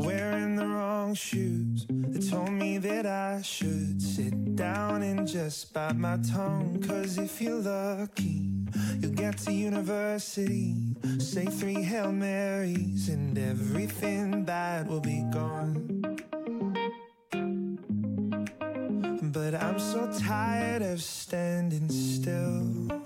wearing 0.00 0.56
the 0.56 0.66
wrong 0.66 1.14
shoes. 1.14 1.86
They 1.88 2.20
told 2.20 2.52
me 2.52 2.78
that 2.78 3.06
I 3.06 3.42
should 3.42 4.00
sit 4.00 4.56
down 4.56 5.02
and 5.02 5.26
just 5.26 5.72
bite 5.72 5.96
my 5.96 6.18
tongue. 6.18 6.82
Cause 6.86 7.18
if 7.18 7.40
you're 7.40 7.60
lucky, 7.60 8.48
you'll 8.98 9.12
get 9.12 9.38
to 9.38 9.52
university. 9.52 10.74
Say 11.18 11.46
three 11.46 11.82
Hail 11.82 12.12
Marys, 12.12 13.08
and 13.08 13.36
everything 13.38 14.44
bad 14.44 14.88
will 14.88 15.00
be 15.00 15.22
gone. 15.30 16.16
But 19.32 19.54
I'm 19.54 19.78
so 19.78 20.10
tired 20.18 20.82
of 20.82 21.02
standing 21.02 21.88
still. 21.88 23.02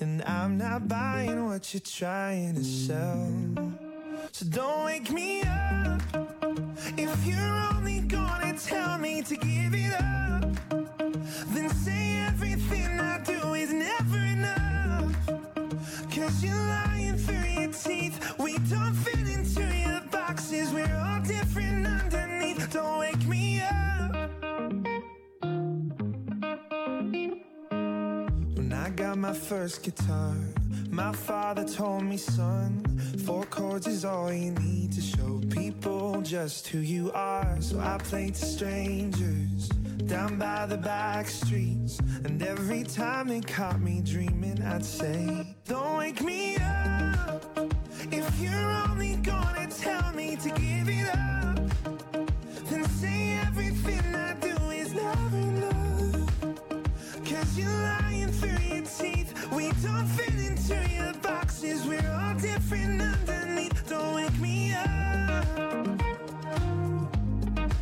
And 0.00 0.22
I'm 0.24 0.56
not 0.56 0.88
buying 0.88 1.46
what 1.46 1.72
you're 1.72 1.80
trying 1.80 2.54
to 2.54 2.64
sell. 2.64 3.89
So 4.32 4.46
don't 4.46 4.84
wake 4.84 5.10
me 5.10 5.42
up 5.42 6.02
if 6.96 7.26
you're 7.26 7.60
only 7.74 8.00
gonna 8.00 8.56
tell 8.58 8.98
me 8.98 9.22
to 9.22 9.36
give 9.36 9.74
it 9.74 9.92
up. 9.94 10.44
Then 11.54 11.68
say 11.70 12.18
everything 12.28 13.00
I 13.00 13.18
do 13.24 13.54
is 13.54 13.72
never 13.72 14.18
enough. 14.18 15.14
Cause 16.14 16.42
you're 16.44 16.54
lying 16.54 17.16
through 17.16 17.48
your 17.60 17.72
teeth. 17.72 18.34
We 18.38 18.58
don't 18.58 18.94
fit 18.94 19.26
into 19.36 19.62
your 19.62 20.00
boxes. 20.10 20.72
We're 20.72 20.96
all 20.96 21.20
different 21.22 21.86
underneath. 21.86 22.72
Don't 22.72 22.98
wake 22.98 23.26
me 23.26 23.60
up. 23.60 24.30
When 28.56 28.72
I 28.72 28.90
got 28.90 29.18
my 29.18 29.32
first 29.32 29.82
guitar, 29.82 30.34
my 30.90 31.12
father 31.12 31.64
told 31.64 32.02
me, 32.02 32.16
son, 32.16 32.84
four 33.24 33.44
chords 33.44 33.86
is 33.86 34.04
all 34.04 34.32
you 34.32 34.50
need 34.50 34.92
to 34.92 35.00
show 35.00 35.40
people 35.50 36.20
just 36.22 36.66
who 36.66 36.78
you 36.78 37.12
are. 37.12 37.56
So 37.60 37.78
I 37.78 37.98
played 37.98 38.34
to 38.34 38.44
strangers 38.44 39.68
down 40.06 40.38
by 40.38 40.66
the 40.66 40.76
back 40.76 41.28
streets. 41.28 41.98
And 42.24 42.42
every 42.42 42.82
time 42.82 43.28
they 43.28 43.40
caught 43.40 43.80
me 43.80 44.02
dreaming, 44.04 44.62
I'd 44.62 44.84
say, 44.84 45.54
Don't 45.66 45.98
wake 45.98 46.20
me 46.22 46.56
up 46.56 47.44
if 48.10 48.40
you're 48.40 48.70
only 48.88 49.16
gonna 49.16 49.68
tell 49.68 50.12
me 50.12 50.36
to 50.36 50.48
give 50.50 50.88
it 50.88 51.08
up. 51.14 51.56
Then 52.68 52.84
say 52.88 53.38
everything 53.46 54.14
I 54.14 54.34
do 54.34 54.56
is 54.70 54.92
never 54.92 55.36
enough. 55.36 56.30
Cause 57.24 57.58
you're 57.58 57.70
lying 57.70 58.32
through 58.32 58.74
your 58.74 58.84
teeth. 58.86 59.52
We 59.52 59.70
don't 59.82 60.06
fit 60.08 60.29
into. 61.64 61.88
We're 61.88 62.10
all 62.12 62.34
different 62.34 63.02
underneath. 63.02 63.88
Don't 63.88 64.14
wake 64.14 64.38
me 64.40 64.72
up. 64.72 65.44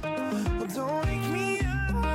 Well, 0.03 0.69
don't 0.75 1.07
wake 1.07 1.31
me 1.31 1.61
up. 1.61 2.13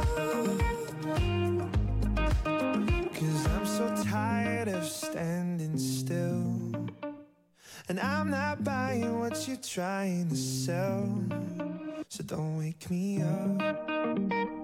Cause 3.14 3.48
I'm 3.48 3.66
so 3.66 4.04
tired 4.04 4.68
of 4.68 4.86
standing 4.86 5.78
still. 5.78 6.60
And 7.90 8.00
I'm 8.00 8.30
not 8.30 8.64
buying 8.64 9.20
what 9.20 9.48
you're 9.48 9.58
trying 9.58 10.30
to 10.30 10.36
sell. 10.36 11.22
So 12.10 12.24
don't 12.24 12.58
wake 12.58 12.90
me 12.90 13.22
up. 13.22 14.63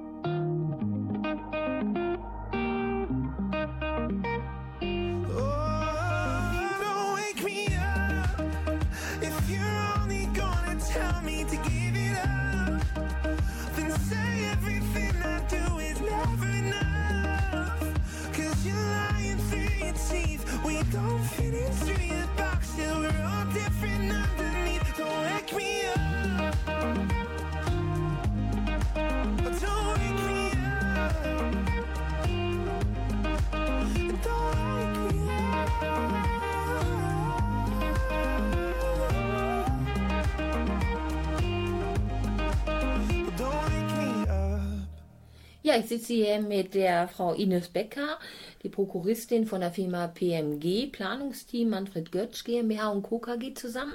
Ja, 45.70 45.78
ich 45.78 45.86
sitze 45.86 46.14
hier 46.14 46.42
mit 46.42 46.74
der 46.74 47.08
Frau 47.08 47.36
Ines 47.36 47.70
Becker, 47.70 48.18
die 48.64 48.70
Prokuristin 48.70 49.46
von 49.46 49.62
der 49.62 49.72
Firma 49.72 50.08
PMG, 50.08 50.92
Planungsteam 50.92 51.70
Manfred 51.70 52.12
Götsch 52.12 52.44
GmbH 52.44 52.90
und 52.90 53.04
Co. 53.04 53.20
KG 53.20 53.54
zusammen. 53.54 53.94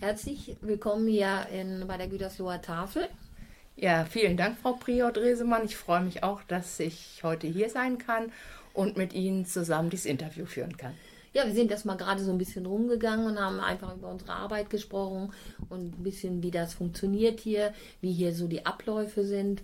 Herzlich 0.00 0.56
willkommen 0.62 1.06
hier 1.06 1.46
in, 1.52 1.86
bei 1.86 1.98
der 1.98 2.08
Gütersloher 2.08 2.62
Tafel. 2.62 3.06
Ja, 3.76 4.06
vielen 4.06 4.38
Dank, 4.38 4.56
Frau 4.62 4.72
Prior 4.72 5.12
Dresemann. 5.12 5.66
Ich 5.66 5.76
freue 5.76 6.00
mich 6.00 6.22
auch, 6.22 6.42
dass 6.44 6.80
ich 6.80 7.20
heute 7.22 7.46
hier 7.46 7.68
sein 7.68 7.98
kann 7.98 8.32
und 8.72 8.96
mit 8.96 9.12
Ihnen 9.12 9.44
zusammen 9.44 9.90
dieses 9.90 10.06
Interview 10.06 10.46
führen 10.46 10.78
kann. 10.78 10.94
Ja, 11.34 11.44
wir 11.44 11.52
sind 11.52 11.70
erstmal 11.70 11.98
gerade 11.98 12.24
so 12.24 12.32
ein 12.32 12.38
bisschen 12.38 12.64
rumgegangen 12.64 13.26
und 13.26 13.38
haben 13.38 13.60
einfach 13.60 13.94
über 13.94 14.10
unsere 14.10 14.32
Arbeit 14.32 14.70
gesprochen 14.70 15.34
und 15.68 15.98
ein 15.98 16.02
bisschen, 16.02 16.42
wie 16.42 16.50
das 16.50 16.72
funktioniert 16.72 17.40
hier, 17.40 17.74
wie 18.00 18.10
hier 18.10 18.32
so 18.32 18.48
die 18.48 18.64
Abläufe 18.64 19.26
sind. 19.26 19.60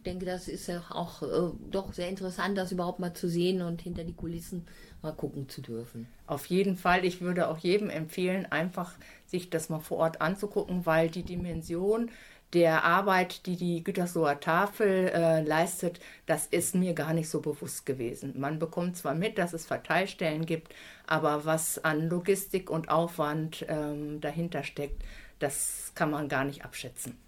Ich 0.00 0.04
denke, 0.04 0.24
das 0.24 0.48
ist 0.48 0.66
ja 0.66 0.82
auch 0.88 1.20
äh, 1.22 1.52
doch 1.70 1.92
sehr 1.92 2.08
interessant, 2.08 2.56
das 2.56 2.72
überhaupt 2.72 3.00
mal 3.00 3.12
zu 3.12 3.28
sehen 3.28 3.60
und 3.60 3.82
hinter 3.82 4.02
die 4.02 4.14
Kulissen 4.14 4.66
mal 5.02 5.12
gucken 5.12 5.50
zu 5.50 5.60
dürfen. 5.60 6.08
Auf 6.26 6.46
jeden 6.46 6.78
Fall, 6.78 7.04
ich 7.04 7.20
würde 7.20 7.48
auch 7.48 7.58
jedem 7.58 7.90
empfehlen, 7.90 8.46
einfach 8.46 8.94
sich 9.26 9.50
das 9.50 9.68
mal 9.68 9.80
vor 9.80 9.98
Ort 9.98 10.22
anzugucken, 10.22 10.86
weil 10.86 11.10
die 11.10 11.22
Dimension 11.22 12.10
der 12.54 12.84
Arbeit, 12.84 13.44
die 13.44 13.56
die 13.56 13.84
Gütersloher 13.84 14.40
Tafel 14.40 15.10
äh, 15.12 15.42
leistet, 15.42 16.00
das 16.24 16.46
ist 16.46 16.74
mir 16.74 16.94
gar 16.94 17.12
nicht 17.12 17.28
so 17.28 17.42
bewusst 17.42 17.84
gewesen. 17.84 18.40
Man 18.40 18.58
bekommt 18.58 18.96
zwar 18.96 19.14
mit, 19.14 19.36
dass 19.36 19.52
es 19.52 19.66
Verteilstellen 19.66 20.46
gibt, 20.46 20.74
aber 21.06 21.44
was 21.44 21.84
an 21.84 22.08
Logistik 22.08 22.70
und 22.70 22.88
Aufwand 22.88 23.66
ähm, 23.68 24.22
dahinter 24.22 24.64
steckt, 24.64 25.02
das 25.40 25.92
kann 25.94 26.10
man 26.10 26.30
gar 26.30 26.44
nicht 26.44 26.64
abschätzen. 26.64 27.18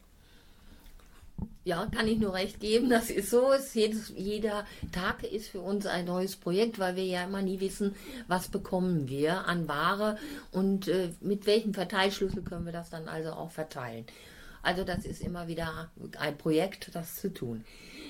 Ja, 1.65 1.87
kann 1.95 2.09
ich 2.09 2.19
nur 2.19 2.35
recht 2.35 2.59
geben. 2.59 2.91
Das 2.91 3.09
ist 3.09 3.31
so. 3.31 3.53
Es 3.53 3.75
jedes, 3.75 4.13
jeder 4.17 4.67
Tag 4.91 5.23
ist 5.23 5.49
für 5.49 5.61
uns 5.61 5.87
ein 5.87 6.07
neues 6.07 6.37
Projekt, 6.37 6.79
weil 6.79 6.97
wir 6.97 7.05
ja 7.05 7.25
immer 7.25 7.43
nie 7.43 7.61
wissen, 7.61 7.95
was 8.27 8.49
bekommen 8.49 9.09
wir 9.09 9.47
an 9.47 9.69
Ware 9.69 10.19
und 10.51 10.89
äh, 10.89 11.11
mit 11.21 11.47
welchem 11.47 11.73
Verteilschlüssel 11.73 12.43
können 12.43 12.67
wir 12.67 12.73
das 12.73 12.91
dann 12.91 13.09
also 13.09 13.31
auch 13.31 13.53
verteilen. 13.53 14.07
Also 14.63 14.85
das 14.85 15.05
ist 15.05 15.21
immer 15.23 15.49
wieder 15.49 15.91
ein 16.19 16.39
Projekt, 16.39 16.91
das 16.95 17.17
zu 17.17 17.33
tun. 17.33 17.65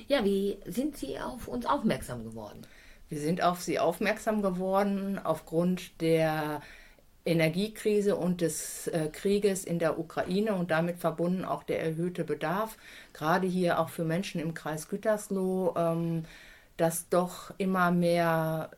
Ja, 0.09 0.25
wie 0.25 0.59
sind 0.67 0.97
Sie 0.97 1.19
auf 1.19 1.49
uns 1.49 1.67
aufmerksam 1.67 2.25
geworden? 2.25 2.63
Wir 3.09 3.21
sind 3.21 3.43
auf 3.43 3.61
Sie 3.61 3.79
aufmerksam 3.79 4.41
geworden 4.43 5.19
aufgrund 5.19 6.01
der 6.01 6.63
Energiekrise 7.25 8.17
und 8.17 8.41
des 8.41 8.89
äh, 8.89 9.09
Krieges 9.13 9.65
in 9.65 9.79
der 9.79 9.99
Ukraine 9.99 10.55
und 10.55 10.71
damit 10.71 10.99
verbunden 10.99 11.45
auch 11.45 11.63
der 11.63 11.81
erhöhte 11.81 12.25
Bedarf, 12.25 12.77
gerade 13.13 13.47
hier 13.47 13.79
auch 13.79 13.91
für 13.91 14.05
Menschen 14.05 14.41
im 14.41 14.55
Kreis 14.55 14.89
Gütersloh, 14.89 15.75
ähm, 15.77 16.25
dass 16.77 17.09
doch 17.09 17.53
immer 17.59 17.91
mehr 17.93 18.71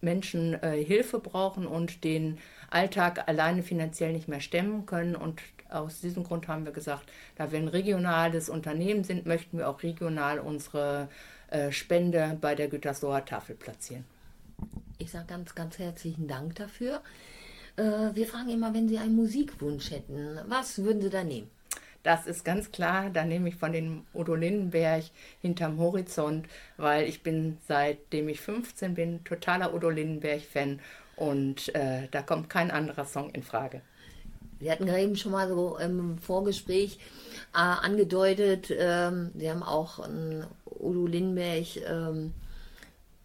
Menschen 0.00 0.54
äh, 0.62 0.82
Hilfe 0.82 1.18
brauchen 1.20 1.66
und 1.66 2.02
den 2.02 2.38
Alltag 2.70 3.28
alleine 3.28 3.62
finanziell 3.62 4.12
nicht 4.12 4.28
mehr 4.28 4.40
stemmen 4.40 4.86
können. 4.86 5.14
Und 5.14 5.40
aus 5.68 6.00
diesem 6.00 6.24
Grund 6.24 6.48
haben 6.48 6.64
wir 6.64 6.72
gesagt, 6.72 7.08
da 7.36 7.52
wir 7.52 7.58
ein 7.58 7.68
regionales 7.68 8.48
Unternehmen 8.48 9.04
sind, 9.04 9.26
möchten 9.26 9.58
wir 9.58 9.68
auch 9.68 9.82
regional 9.82 10.40
unsere 10.40 11.08
äh, 11.50 11.70
Spende 11.70 12.36
bei 12.40 12.54
der 12.54 12.68
Gütersloher 12.68 13.24
Tafel 13.24 13.54
platzieren. 13.54 14.04
Ich 14.98 15.10
sage 15.10 15.26
ganz, 15.26 15.54
ganz 15.54 15.78
herzlichen 15.78 16.28
Dank 16.28 16.56
dafür. 16.56 17.00
Äh, 17.80 18.14
wir 18.14 18.26
fragen 18.26 18.50
immer, 18.50 18.74
wenn 18.74 18.88
Sie 18.88 18.98
einen 18.98 19.16
Musikwunsch 19.16 19.90
hätten, 19.90 20.38
was 20.46 20.82
würden 20.82 21.00
Sie 21.00 21.10
da 21.10 21.24
nehmen? 21.24 21.50
Das 22.02 22.26
ist 22.26 22.44
ganz 22.44 22.72
klar, 22.72 23.10
da 23.10 23.24
nehme 23.24 23.48
ich 23.50 23.56
von 23.56 23.72
den 23.72 24.06
Udo 24.14 24.34
Lindenberg 24.34 25.04
hinterm 25.40 25.78
Horizont, 25.78 26.46
weil 26.78 27.06
ich 27.06 27.22
bin 27.22 27.58
seitdem 27.68 28.28
ich 28.28 28.40
15 28.40 28.94
bin 28.94 29.24
totaler 29.24 29.74
Udo 29.74 29.90
Lindenberg-Fan 29.90 30.80
und 31.16 31.74
äh, 31.74 32.08
da 32.10 32.22
kommt 32.22 32.48
kein 32.48 32.70
anderer 32.70 33.04
Song 33.04 33.30
in 33.30 33.42
Frage. 33.42 33.82
Sie 34.60 34.70
hatten 34.70 34.86
gerade 34.86 35.02
eben 35.02 35.16
schon 35.16 35.32
mal 35.32 35.48
so 35.48 35.78
im 35.78 36.18
Vorgespräch 36.18 36.98
äh, 37.54 37.58
angedeutet, 37.58 38.74
ähm, 38.76 39.30
Sie 39.34 39.50
haben 39.50 39.62
auch 39.62 39.98
ein 39.98 40.46
Udo 40.64 41.06
Lindenberg 41.06 41.76
ähm, 41.86 42.32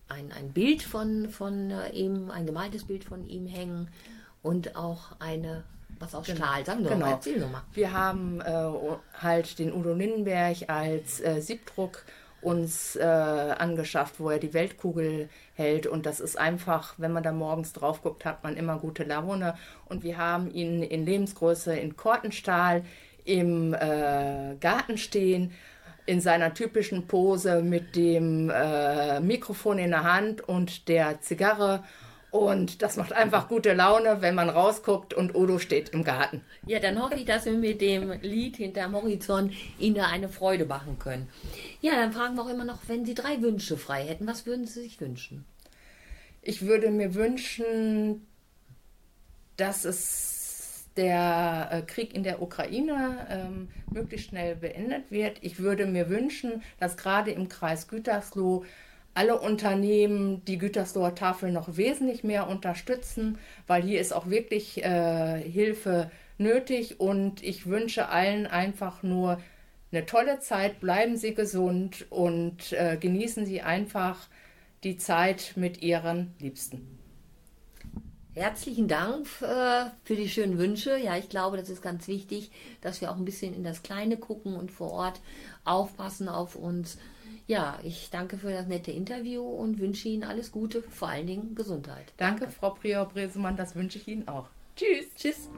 ein, 0.07 0.31
ein 0.33 0.51
Bild 0.51 0.83
von, 0.83 1.29
von 1.29 1.71
äh, 1.71 1.91
ihm, 1.91 2.29
ein 2.29 2.45
gemaltes 2.45 2.83
Bild 2.83 3.05
von 3.05 3.27
ihm 3.27 3.47
hängen 3.47 3.87
und 4.45 4.75
auch 4.75 5.19
eine, 5.19 5.63
was 5.99 6.13
aus 6.13 6.27
Genau. 6.27 6.45
Stahl. 6.45 6.65
Sagen 6.65 6.83
wir 6.83 6.91
genau. 6.91 7.05
mal, 7.07 7.11
erzähl. 7.13 7.43
Wir 7.73 7.93
haben 7.93 8.41
äh, 8.41 8.69
halt 9.21 9.57
den 9.57 9.73
Udo 9.73 9.93
Lindenberg 9.93 10.69
als 10.69 11.19
äh, 11.19 11.41
Siebdruck 11.41 12.05
uns 12.41 12.95
äh, 12.95 13.03
angeschafft, 13.03 14.19
wo 14.19 14.29
er 14.29 14.37
die 14.37 14.53
Weltkugel 14.53 15.29
hält. 15.55 15.87
Und 15.87 16.05
das 16.05 16.19
ist 16.19 16.37
einfach, 16.37 16.93
wenn 16.97 17.11
man 17.11 17.23
da 17.23 17.31
morgens 17.31 17.73
drauf 17.73 18.03
guckt, 18.03 18.23
hat 18.23 18.43
man 18.43 18.55
immer 18.55 18.77
gute 18.77 19.03
Laune. 19.03 19.55
Und 19.85 20.03
wir 20.03 20.19
haben 20.19 20.51
ihn 20.51 20.83
in 20.83 21.07
Lebensgröße 21.07 21.75
in 21.75 21.97
Kortenstahl 21.97 22.83
im 23.23 23.73
äh, 23.73 24.55
Garten 24.59 24.99
stehen, 24.99 25.53
in 26.05 26.21
seiner 26.21 26.53
typischen 26.53 27.07
Pose 27.07 27.63
mit 27.63 27.95
dem 27.95 28.51
äh, 28.51 29.19
Mikrofon 29.21 29.79
in 29.79 29.89
der 29.89 30.03
Hand 30.03 30.47
und 30.47 30.87
der 30.87 31.19
Zigarre. 31.21 31.83
Und 32.35 32.81
das 32.81 32.97
macht 32.97 33.13
einfach 33.13 33.47
gute 33.47 33.73
Laune, 33.73 34.17
wenn 34.19 34.35
man 34.35 34.49
rausguckt 34.49 35.13
und 35.13 35.33
Udo 35.35 35.57
steht 35.57 35.87
im 35.91 36.03
Garten. 36.03 36.41
Ja, 36.67 36.81
dann 36.81 37.01
hoffe 37.01 37.15
ich, 37.15 37.23
dass 37.23 37.45
wir 37.45 37.53
mit 37.53 37.79
dem 37.79 38.11
Lied 38.23 38.57
hinterm 38.57 38.93
Horizont 38.93 39.53
Ihnen 39.79 40.01
eine 40.01 40.27
Freude 40.27 40.65
machen 40.65 40.99
können. 40.99 41.29
Ja, 41.79 41.93
dann 41.93 42.11
fragen 42.11 42.35
wir 42.35 42.43
auch 42.43 42.49
immer 42.49 42.65
noch, 42.65 42.79
wenn 42.87 43.05
Sie 43.05 43.13
drei 43.13 43.41
Wünsche 43.41 43.77
frei 43.77 44.03
hätten, 44.03 44.27
was 44.27 44.45
würden 44.45 44.67
Sie 44.67 44.81
sich 44.81 44.99
wünschen? 44.99 45.45
Ich 46.41 46.63
würde 46.63 46.91
mir 46.91 47.15
wünschen, 47.15 48.27
dass 49.55 49.85
es 49.85 50.87
der 50.97 51.69
äh, 51.71 51.81
Krieg 51.83 52.13
in 52.13 52.23
der 52.23 52.41
Ukraine 52.41 53.27
ähm, 53.29 53.69
möglichst 53.93 54.27
schnell 54.27 54.57
beendet 54.57 55.09
wird. 55.09 55.37
Ich 55.39 55.59
würde 55.59 55.85
mir 55.85 56.09
wünschen, 56.09 56.63
dass 56.81 56.97
gerade 56.97 57.31
im 57.31 57.47
Kreis 57.47 57.87
Gütersloh 57.87 58.65
alle 59.15 59.39
Unternehmen 59.39 60.43
die 60.45 60.57
Gütersloher 60.57 61.15
Tafel 61.15 61.51
noch 61.51 61.77
wesentlich 61.77 62.23
mehr 62.23 62.47
unterstützen, 62.47 63.39
weil 63.65 63.81
hier 63.81 63.99
ist 63.99 64.13
auch 64.13 64.29
wirklich 64.29 64.83
äh, 64.83 65.41
Hilfe 65.41 66.11
nötig 66.37 66.99
und 66.99 67.41
ich 67.41 67.65
wünsche 67.65 68.09
allen 68.09 68.45
einfach 68.45 69.03
nur 69.03 69.41
eine 69.91 70.05
tolle 70.05 70.39
Zeit, 70.39 70.81
bleiben 70.81 71.15
Sie 71.15 71.33
gesund 71.33 72.05
und 72.09 72.73
äh, 72.73 72.97
genießen 72.99 73.45
Sie 73.45 73.61
einfach 73.61 74.27
die 74.83 74.97
Zeit 74.97 75.53
mit 75.55 75.81
Ihren 75.81 76.33
Liebsten. 76.39 76.99
Herzlichen 78.33 78.89
Dank 78.89 79.27
äh, 79.41 79.85
für 80.03 80.17
die 80.17 80.27
schönen 80.27 80.57
Wünsche. 80.57 80.97
Ja, 80.97 81.15
ich 81.15 81.29
glaube, 81.29 81.55
das 81.55 81.69
ist 81.69 81.81
ganz 81.81 82.09
wichtig, 82.09 82.51
dass 82.81 82.99
wir 82.99 83.09
auch 83.09 83.15
ein 83.15 83.23
bisschen 83.23 83.53
in 83.53 83.63
das 83.63 83.81
Kleine 83.81 84.17
gucken 84.17 84.57
und 84.57 84.73
vor 84.73 84.91
Ort 84.91 85.21
aufpassen 85.63 86.27
auf 86.27 86.57
uns. 86.57 86.97
Ja, 87.47 87.79
ich 87.83 88.09
danke 88.09 88.37
für 88.37 88.51
das 88.51 88.67
nette 88.67 88.91
Interview 88.91 89.43
und 89.43 89.79
wünsche 89.79 90.07
Ihnen 90.07 90.23
alles 90.23 90.51
Gute, 90.51 90.81
vor 90.81 91.09
allen 91.09 91.27
Dingen 91.27 91.55
Gesundheit. 91.55 92.13
Danke, 92.17 92.49
Frau 92.49 92.71
Prior 92.71 93.05
Bresemann, 93.05 93.55
das 93.55 93.75
wünsche 93.75 93.99
ich 93.99 94.07
Ihnen 94.07 94.27
auch. 94.27 94.47
Tschüss. 94.75 95.13
Tschüss. 95.15 95.49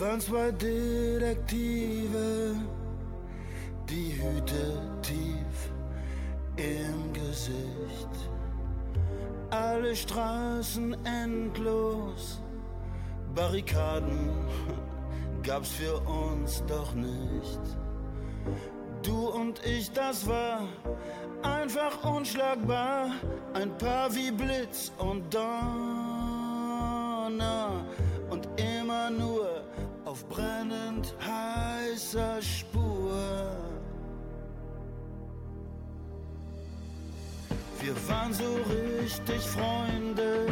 Waren 0.00 0.18
zwei 0.18 0.50
Detektive, 0.52 2.56
die 3.86 4.16
Hüte 4.16 4.80
tief 5.02 5.70
im 6.56 7.12
Gesicht. 7.12 8.08
Alle 9.50 9.94
Straßen 9.94 10.96
endlos, 11.04 12.40
Barrikaden 13.34 14.30
gab's 15.42 15.68
für 15.68 16.00
uns 16.00 16.64
doch 16.66 16.94
nicht. 16.94 17.60
Du 19.02 19.28
und 19.28 19.60
ich, 19.66 19.92
das 19.92 20.26
war 20.26 20.66
einfach 21.42 22.10
unschlagbar, 22.10 23.10
ein 23.52 23.76
Paar 23.76 24.14
wie 24.14 24.30
Blitz 24.30 24.92
und 24.96 25.34
Donner 25.34 26.70
und 28.30 28.48
nur 29.10 29.62
auf 30.04 30.28
brennend 30.28 31.14
heißer 31.20 32.40
Spur. 32.42 33.50
Wir 37.80 37.94
waren 38.08 38.32
so 38.32 38.58
richtig 38.68 39.40
Freunde 39.40 40.46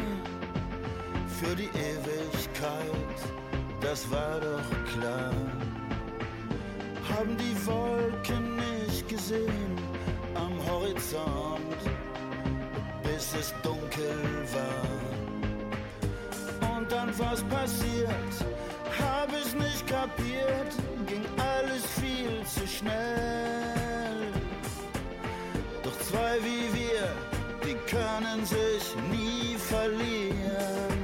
für 1.40 1.54
die 1.54 1.68
Ewigkeit, 1.68 3.18
das 3.80 4.10
war 4.10 4.40
doch 4.40 4.92
klar. 4.92 5.32
Haben 7.10 7.36
die 7.36 7.66
Wolken 7.66 8.56
nicht 8.56 9.08
gesehen 9.08 9.78
am 10.34 10.52
Horizont, 10.70 11.76
bis 13.02 13.34
es 13.34 13.54
dunkel 13.62 14.16
war 14.54 14.87
was 17.18 17.42
passiert. 17.44 18.34
Hab 18.98 19.32
es 19.32 19.54
nicht 19.54 19.86
kapiert, 19.86 20.72
ging 21.06 21.24
alles 21.36 21.84
viel 22.00 22.44
zu 22.44 22.66
schnell. 22.66 24.32
Doch 25.82 25.98
zwei 26.00 26.38
wie 26.42 26.66
wir, 26.80 27.08
die 27.64 27.76
können 27.90 28.44
sich 28.44 28.84
nie 29.10 29.56
verlieren. 29.56 30.98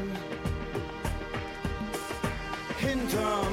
Hinter 2.79 3.43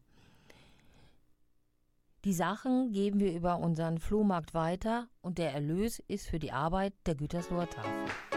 Die 2.24 2.34
Sachen 2.34 2.92
geben 2.92 3.18
wir 3.18 3.32
über 3.32 3.58
unseren 3.58 3.98
Flohmarkt 3.98 4.52
weiter 4.52 5.08
und 5.22 5.38
der 5.38 5.54
Erlös 5.54 6.00
ist 6.06 6.26
für 6.26 6.38
die 6.38 6.52
Arbeit 6.52 6.92
der 7.06 7.14
Gütersloher 7.14 7.68
Tafel. 7.68 8.29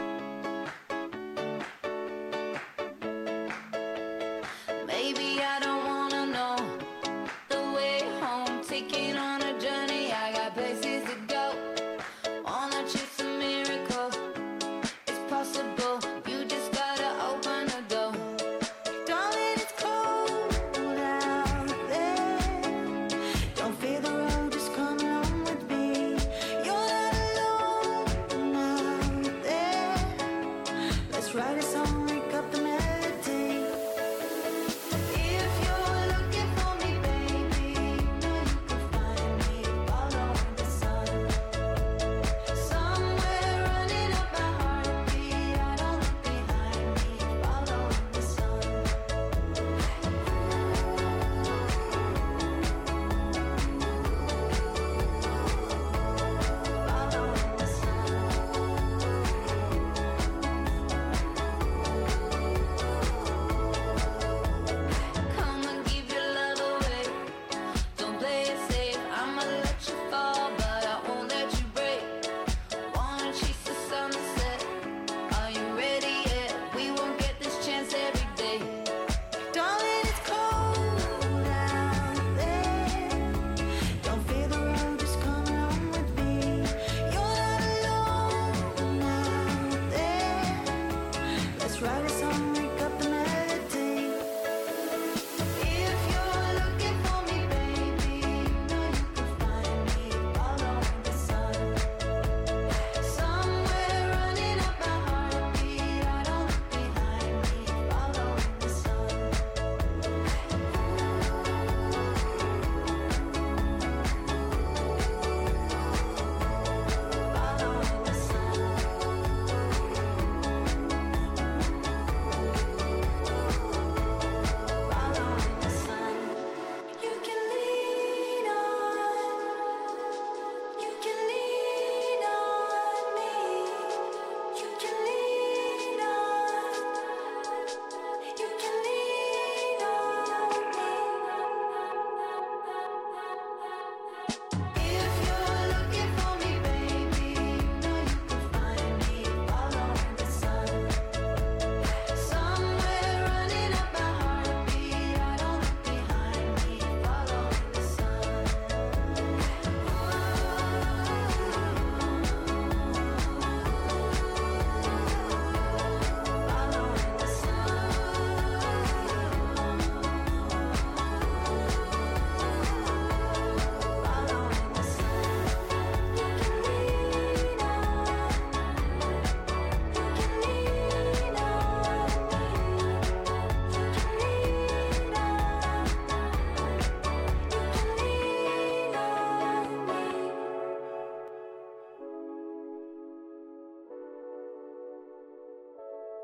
flowers 91.84 92.22
on 92.22 92.54
me. 92.54 92.63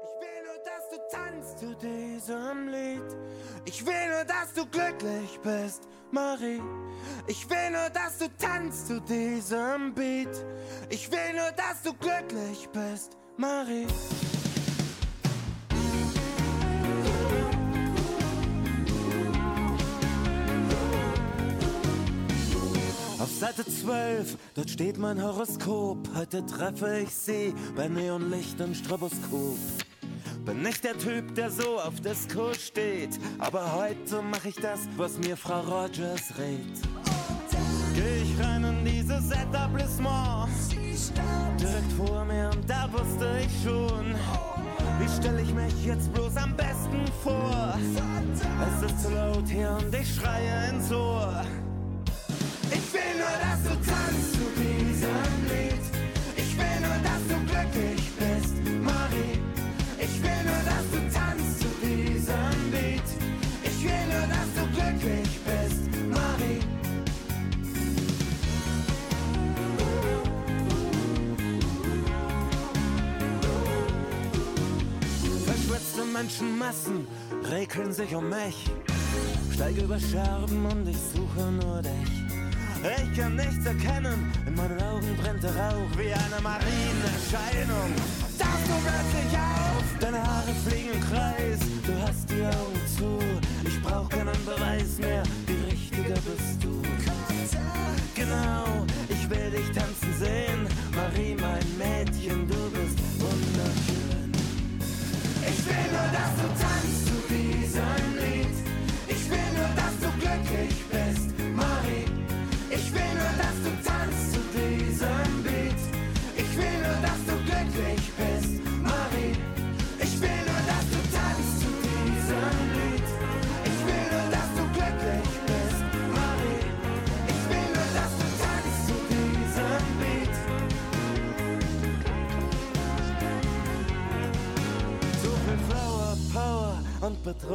Ich 0.09 0.21
will 0.21 0.43
nur, 0.45 0.59
dass 0.63 0.89
du 0.89 0.97
tanzt 1.17 1.59
zu 1.59 1.75
diesem 1.75 2.67
Lied. 2.67 3.17
Ich 3.65 3.85
will 3.85 4.07
nur, 4.09 4.25
dass 4.25 4.53
du 4.53 4.65
glücklich 4.65 5.39
bist, 5.43 5.87
Marie. 6.11 6.61
Ich 7.27 7.49
will 7.49 7.71
nur, 7.71 7.89
dass 7.89 8.17
du 8.17 8.27
tanzt 8.37 8.87
zu 8.87 8.99
diesem 9.01 9.93
Beat. 9.93 10.45
Ich 10.89 11.11
will 11.11 11.33
nur, 11.33 11.51
dass 11.51 11.81
du 11.83 11.93
glücklich 11.93 12.67
bist, 12.69 13.17
Marie. 13.37 13.87
Auf 23.19 23.31
Seite 23.37 23.65
12, 23.65 24.37
dort 24.55 24.69
steht 24.69 24.97
mein 24.97 25.21
Horoskop. 25.21 25.97
Heute 26.15 26.45
treffe 26.45 26.99
ich 27.03 27.13
sie 27.13 27.53
bei 27.75 27.87
Neonlicht 27.87 28.59
und 28.61 28.75
Stroboskop. 28.75 29.57
Bin 30.49 30.63
nicht 30.63 30.83
der 30.83 30.97
Typ, 30.97 31.35
der 31.35 31.51
so 31.51 31.79
auf 31.79 32.01
Disco 32.01 32.51
steht. 32.55 33.19
Aber 33.37 33.71
heute 33.71 34.19
mach 34.23 34.43
ich 34.45 34.55
das, 34.55 34.79
was 34.97 35.19
mir 35.19 35.37
Frau 35.37 35.59
Rogers 35.59 36.33
rät. 36.39 36.73
Geh 37.93 38.23
ich 38.23 38.43
rein 38.43 38.63
in 38.63 38.83
dieses 38.83 39.29
Etablissement. 39.29 40.49
Direkt 41.59 41.91
vor 41.95 42.25
mir 42.25 42.49
und 42.51 42.67
da 42.67 42.89
wusste 42.91 43.29
ich 43.45 43.63
schon. 43.63 44.15
Wie 44.97 45.07
stell 45.19 45.39
ich 45.39 45.53
mich 45.53 45.85
jetzt 45.85 46.11
bloß 46.13 46.35
am 46.37 46.57
besten 46.57 47.05
vor? 47.21 47.77
Es 48.65 48.91
ist 48.91 49.03
zu 49.03 49.13
laut 49.13 49.47
hier 49.47 49.77
und 49.79 49.93
ich 49.93 50.15
schreie 50.15 50.71
ins 50.71 50.91
Ohr. 50.91 51.45
Ich 52.71 52.91
will 52.91 53.19
nur, 53.19 53.35
dass 53.39 53.61
du 53.63 53.69
tanzt 53.87 54.08
Menschenmassen 76.19 77.07
regeln 77.49 77.93
sich 77.93 78.13
um 78.13 78.27
mich. 78.27 78.69
Steige 79.53 79.83
über 79.83 79.97
Scherben 79.97 80.65
und 80.65 80.85
ich 80.85 80.97
suche 80.97 81.49
nur 81.49 81.81
dich. 81.81 82.11
Ich 82.83 83.17
kann 83.17 83.37
nichts 83.37 83.65
erkennen, 83.65 84.29
in 84.45 84.53
meinen 84.53 84.81
Augen 84.81 85.15
brennt 85.21 85.41
der 85.41 85.55
Rauch 85.55 85.91
wie 85.97 86.11
eine 86.11 86.41
Marienerscheinung. 86.43 87.91
Tauchst 88.37 88.67
du 88.67 88.75
plötzlich 88.83 89.33
auf, 89.37 89.99
deine 90.01 90.21
Haare 90.21 90.53
fliegen 90.67 90.91
im 90.91 91.01
Kreis, 91.09 91.59
du 91.87 91.93
hast 92.05 92.29
die 92.29 92.43
Augen 92.43 92.81
zu. 92.97 93.19
Ich 93.65 93.81
brauch 93.81 94.09
keinen 94.09 94.45
Beweis 94.45 94.97
mehr, 94.97 95.23
die 95.47 95.71
Richtige 95.71 96.15
bist 96.15 96.61
du. 96.61 96.81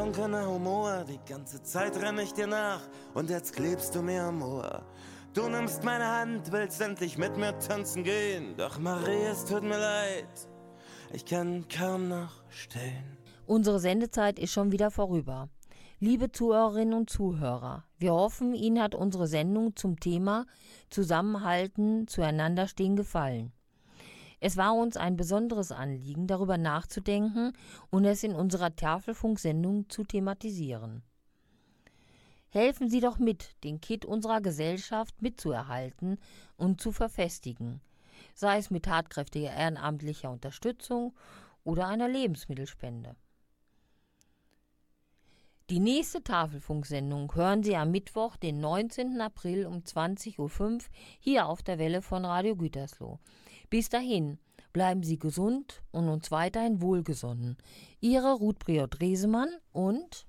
Betrunkener 0.04 0.46
Humor. 0.46 1.04
Die 1.08 1.18
ganze 1.30 1.62
Zeit 1.62 1.96
renn 1.96 2.18
ich 2.18 2.32
dir 2.34 2.46
nach 2.46 2.82
und 3.14 3.30
jetzt 3.30 3.54
klebst 3.54 3.94
du 3.94 4.02
mir 4.02 4.24
am 4.24 4.42
Ohr. 4.42 4.82
Du 5.32 5.48
nimmst 5.48 5.82
meine 5.82 6.06
Hand, 6.06 6.52
willst 6.52 6.80
endlich 6.82 7.16
mit 7.16 7.36
mir 7.38 7.58
tanzen 7.58 8.04
gehen. 8.04 8.54
Doch 8.56 8.78
Marie, 8.78 9.24
es 9.30 9.46
tut 9.46 9.62
mir 9.62 9.78
leid. 9.78 10.28
Ich 11.12 11.24
kann 11.24 11.66
kaum 11.68 12.08
noch 12.08 12.42
stehen. 12.50 13.16
Unsere 13.46 13.80
Sendezeit 13.80 14.38
ist 14.38 14.52
schon 14.52 14.72
wieder 14.72 14.90
vorüber. 14.90 15.48
Liebe 16.00 16.30
Zuhörerinnen 16.30 16.92
und 16.92 17.08
Zuhörer, 17.08 17.84
wir 17.98 18.12
hoffen, 18.12 18.54
Ihnen 18.54 18.82
hat 18.82 18.94
unsere 18.94 19.26
Sendung 19.26 19.74
zum 19.74 19.98
Thema 19.98 20.44
Zusammenhalten, 20.90 22.06
Zueinanderstehen 22.08 22.94
gefallen. 22.94 23.53
Es 24.46 24.58
war 24.58 24.74
uns 24.74 24.98
ein 24.98 25.16
besonderes 25.16 25.72
Anliegen, 25.72 26.26
darüber 26.26 26.58
nachzudenken 26.58 27.54
und 27.88 28.04
es 28.04 28.22
in 28.22 28.34
unserer 28.34 28.76
Tafelfunksendung 28.76 29.88
zu 29.88 30.04
thematisieren. 30.04 31.02
Helfen 32.50 32.90
Sie 32.90 33.00
doch 33.00 33.18
mit, 33.18 33.56
den 33.64 33.80
Kit 33.80 34.04
unserer 34.04 34.42
Gesellschaft 34.42 35.22
mitzuerhalten 35.22 36.18
und 36.58 36.78
zu 36.78 36.92
verfestigen, 36.92 37.80
sei 38.34 38.58
es 38.58 38.70
mit 38.70 38.84
tatkräftiger 38.84 39.50
ehrenamtlicher 39.50 40.30
Unterstützung 40.30 41.14
oder 41.64 41.86
einer 41.86 42.08
Lebensmittelspende. 42.08 43.16
Die 45.70 45.80
nächste 45.80 46.22
Tafelfunksendung 46.22 47.34
hören 47.34 47.62
Sie 47.62 47.76
am 47.76 47.90
Mittwoch, 47.90 48.36
den 48.36 48.60
19. 48.60 49.22
April 49.22 49.64
um 49.64 49.78
20.05 49.78 50.38
Uhr 50.38 50.78
hier 51.18 51.46
auf 51.46 51.62
der 51.62 51.78
Welle 51.78 52.02
von 52.02 52.26
Radio 52.26 52.56
Gütersloh. 52.56 53.18
Bis 53.74 53.88
dahin, 53.88 54.38
bleiben 54.72 55.02
Sie 55.02 55.18
gesund 55.18 55.82
und 55.90 56.08
uns 56.08 56.30
weiterhin 56.30 56.80
wohlgesonnen. 56.80 57.56
Ihre 58.00 58.34
Ruth 58.34 58.60
Briot-Resemann 58.60 59.48
und 59.72 60.28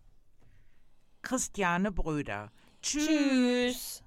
Christiane 1.21 1.91
Bröder. 1.91 2.51
Tschüss. 2.81 4.01
I've 4.01 4.04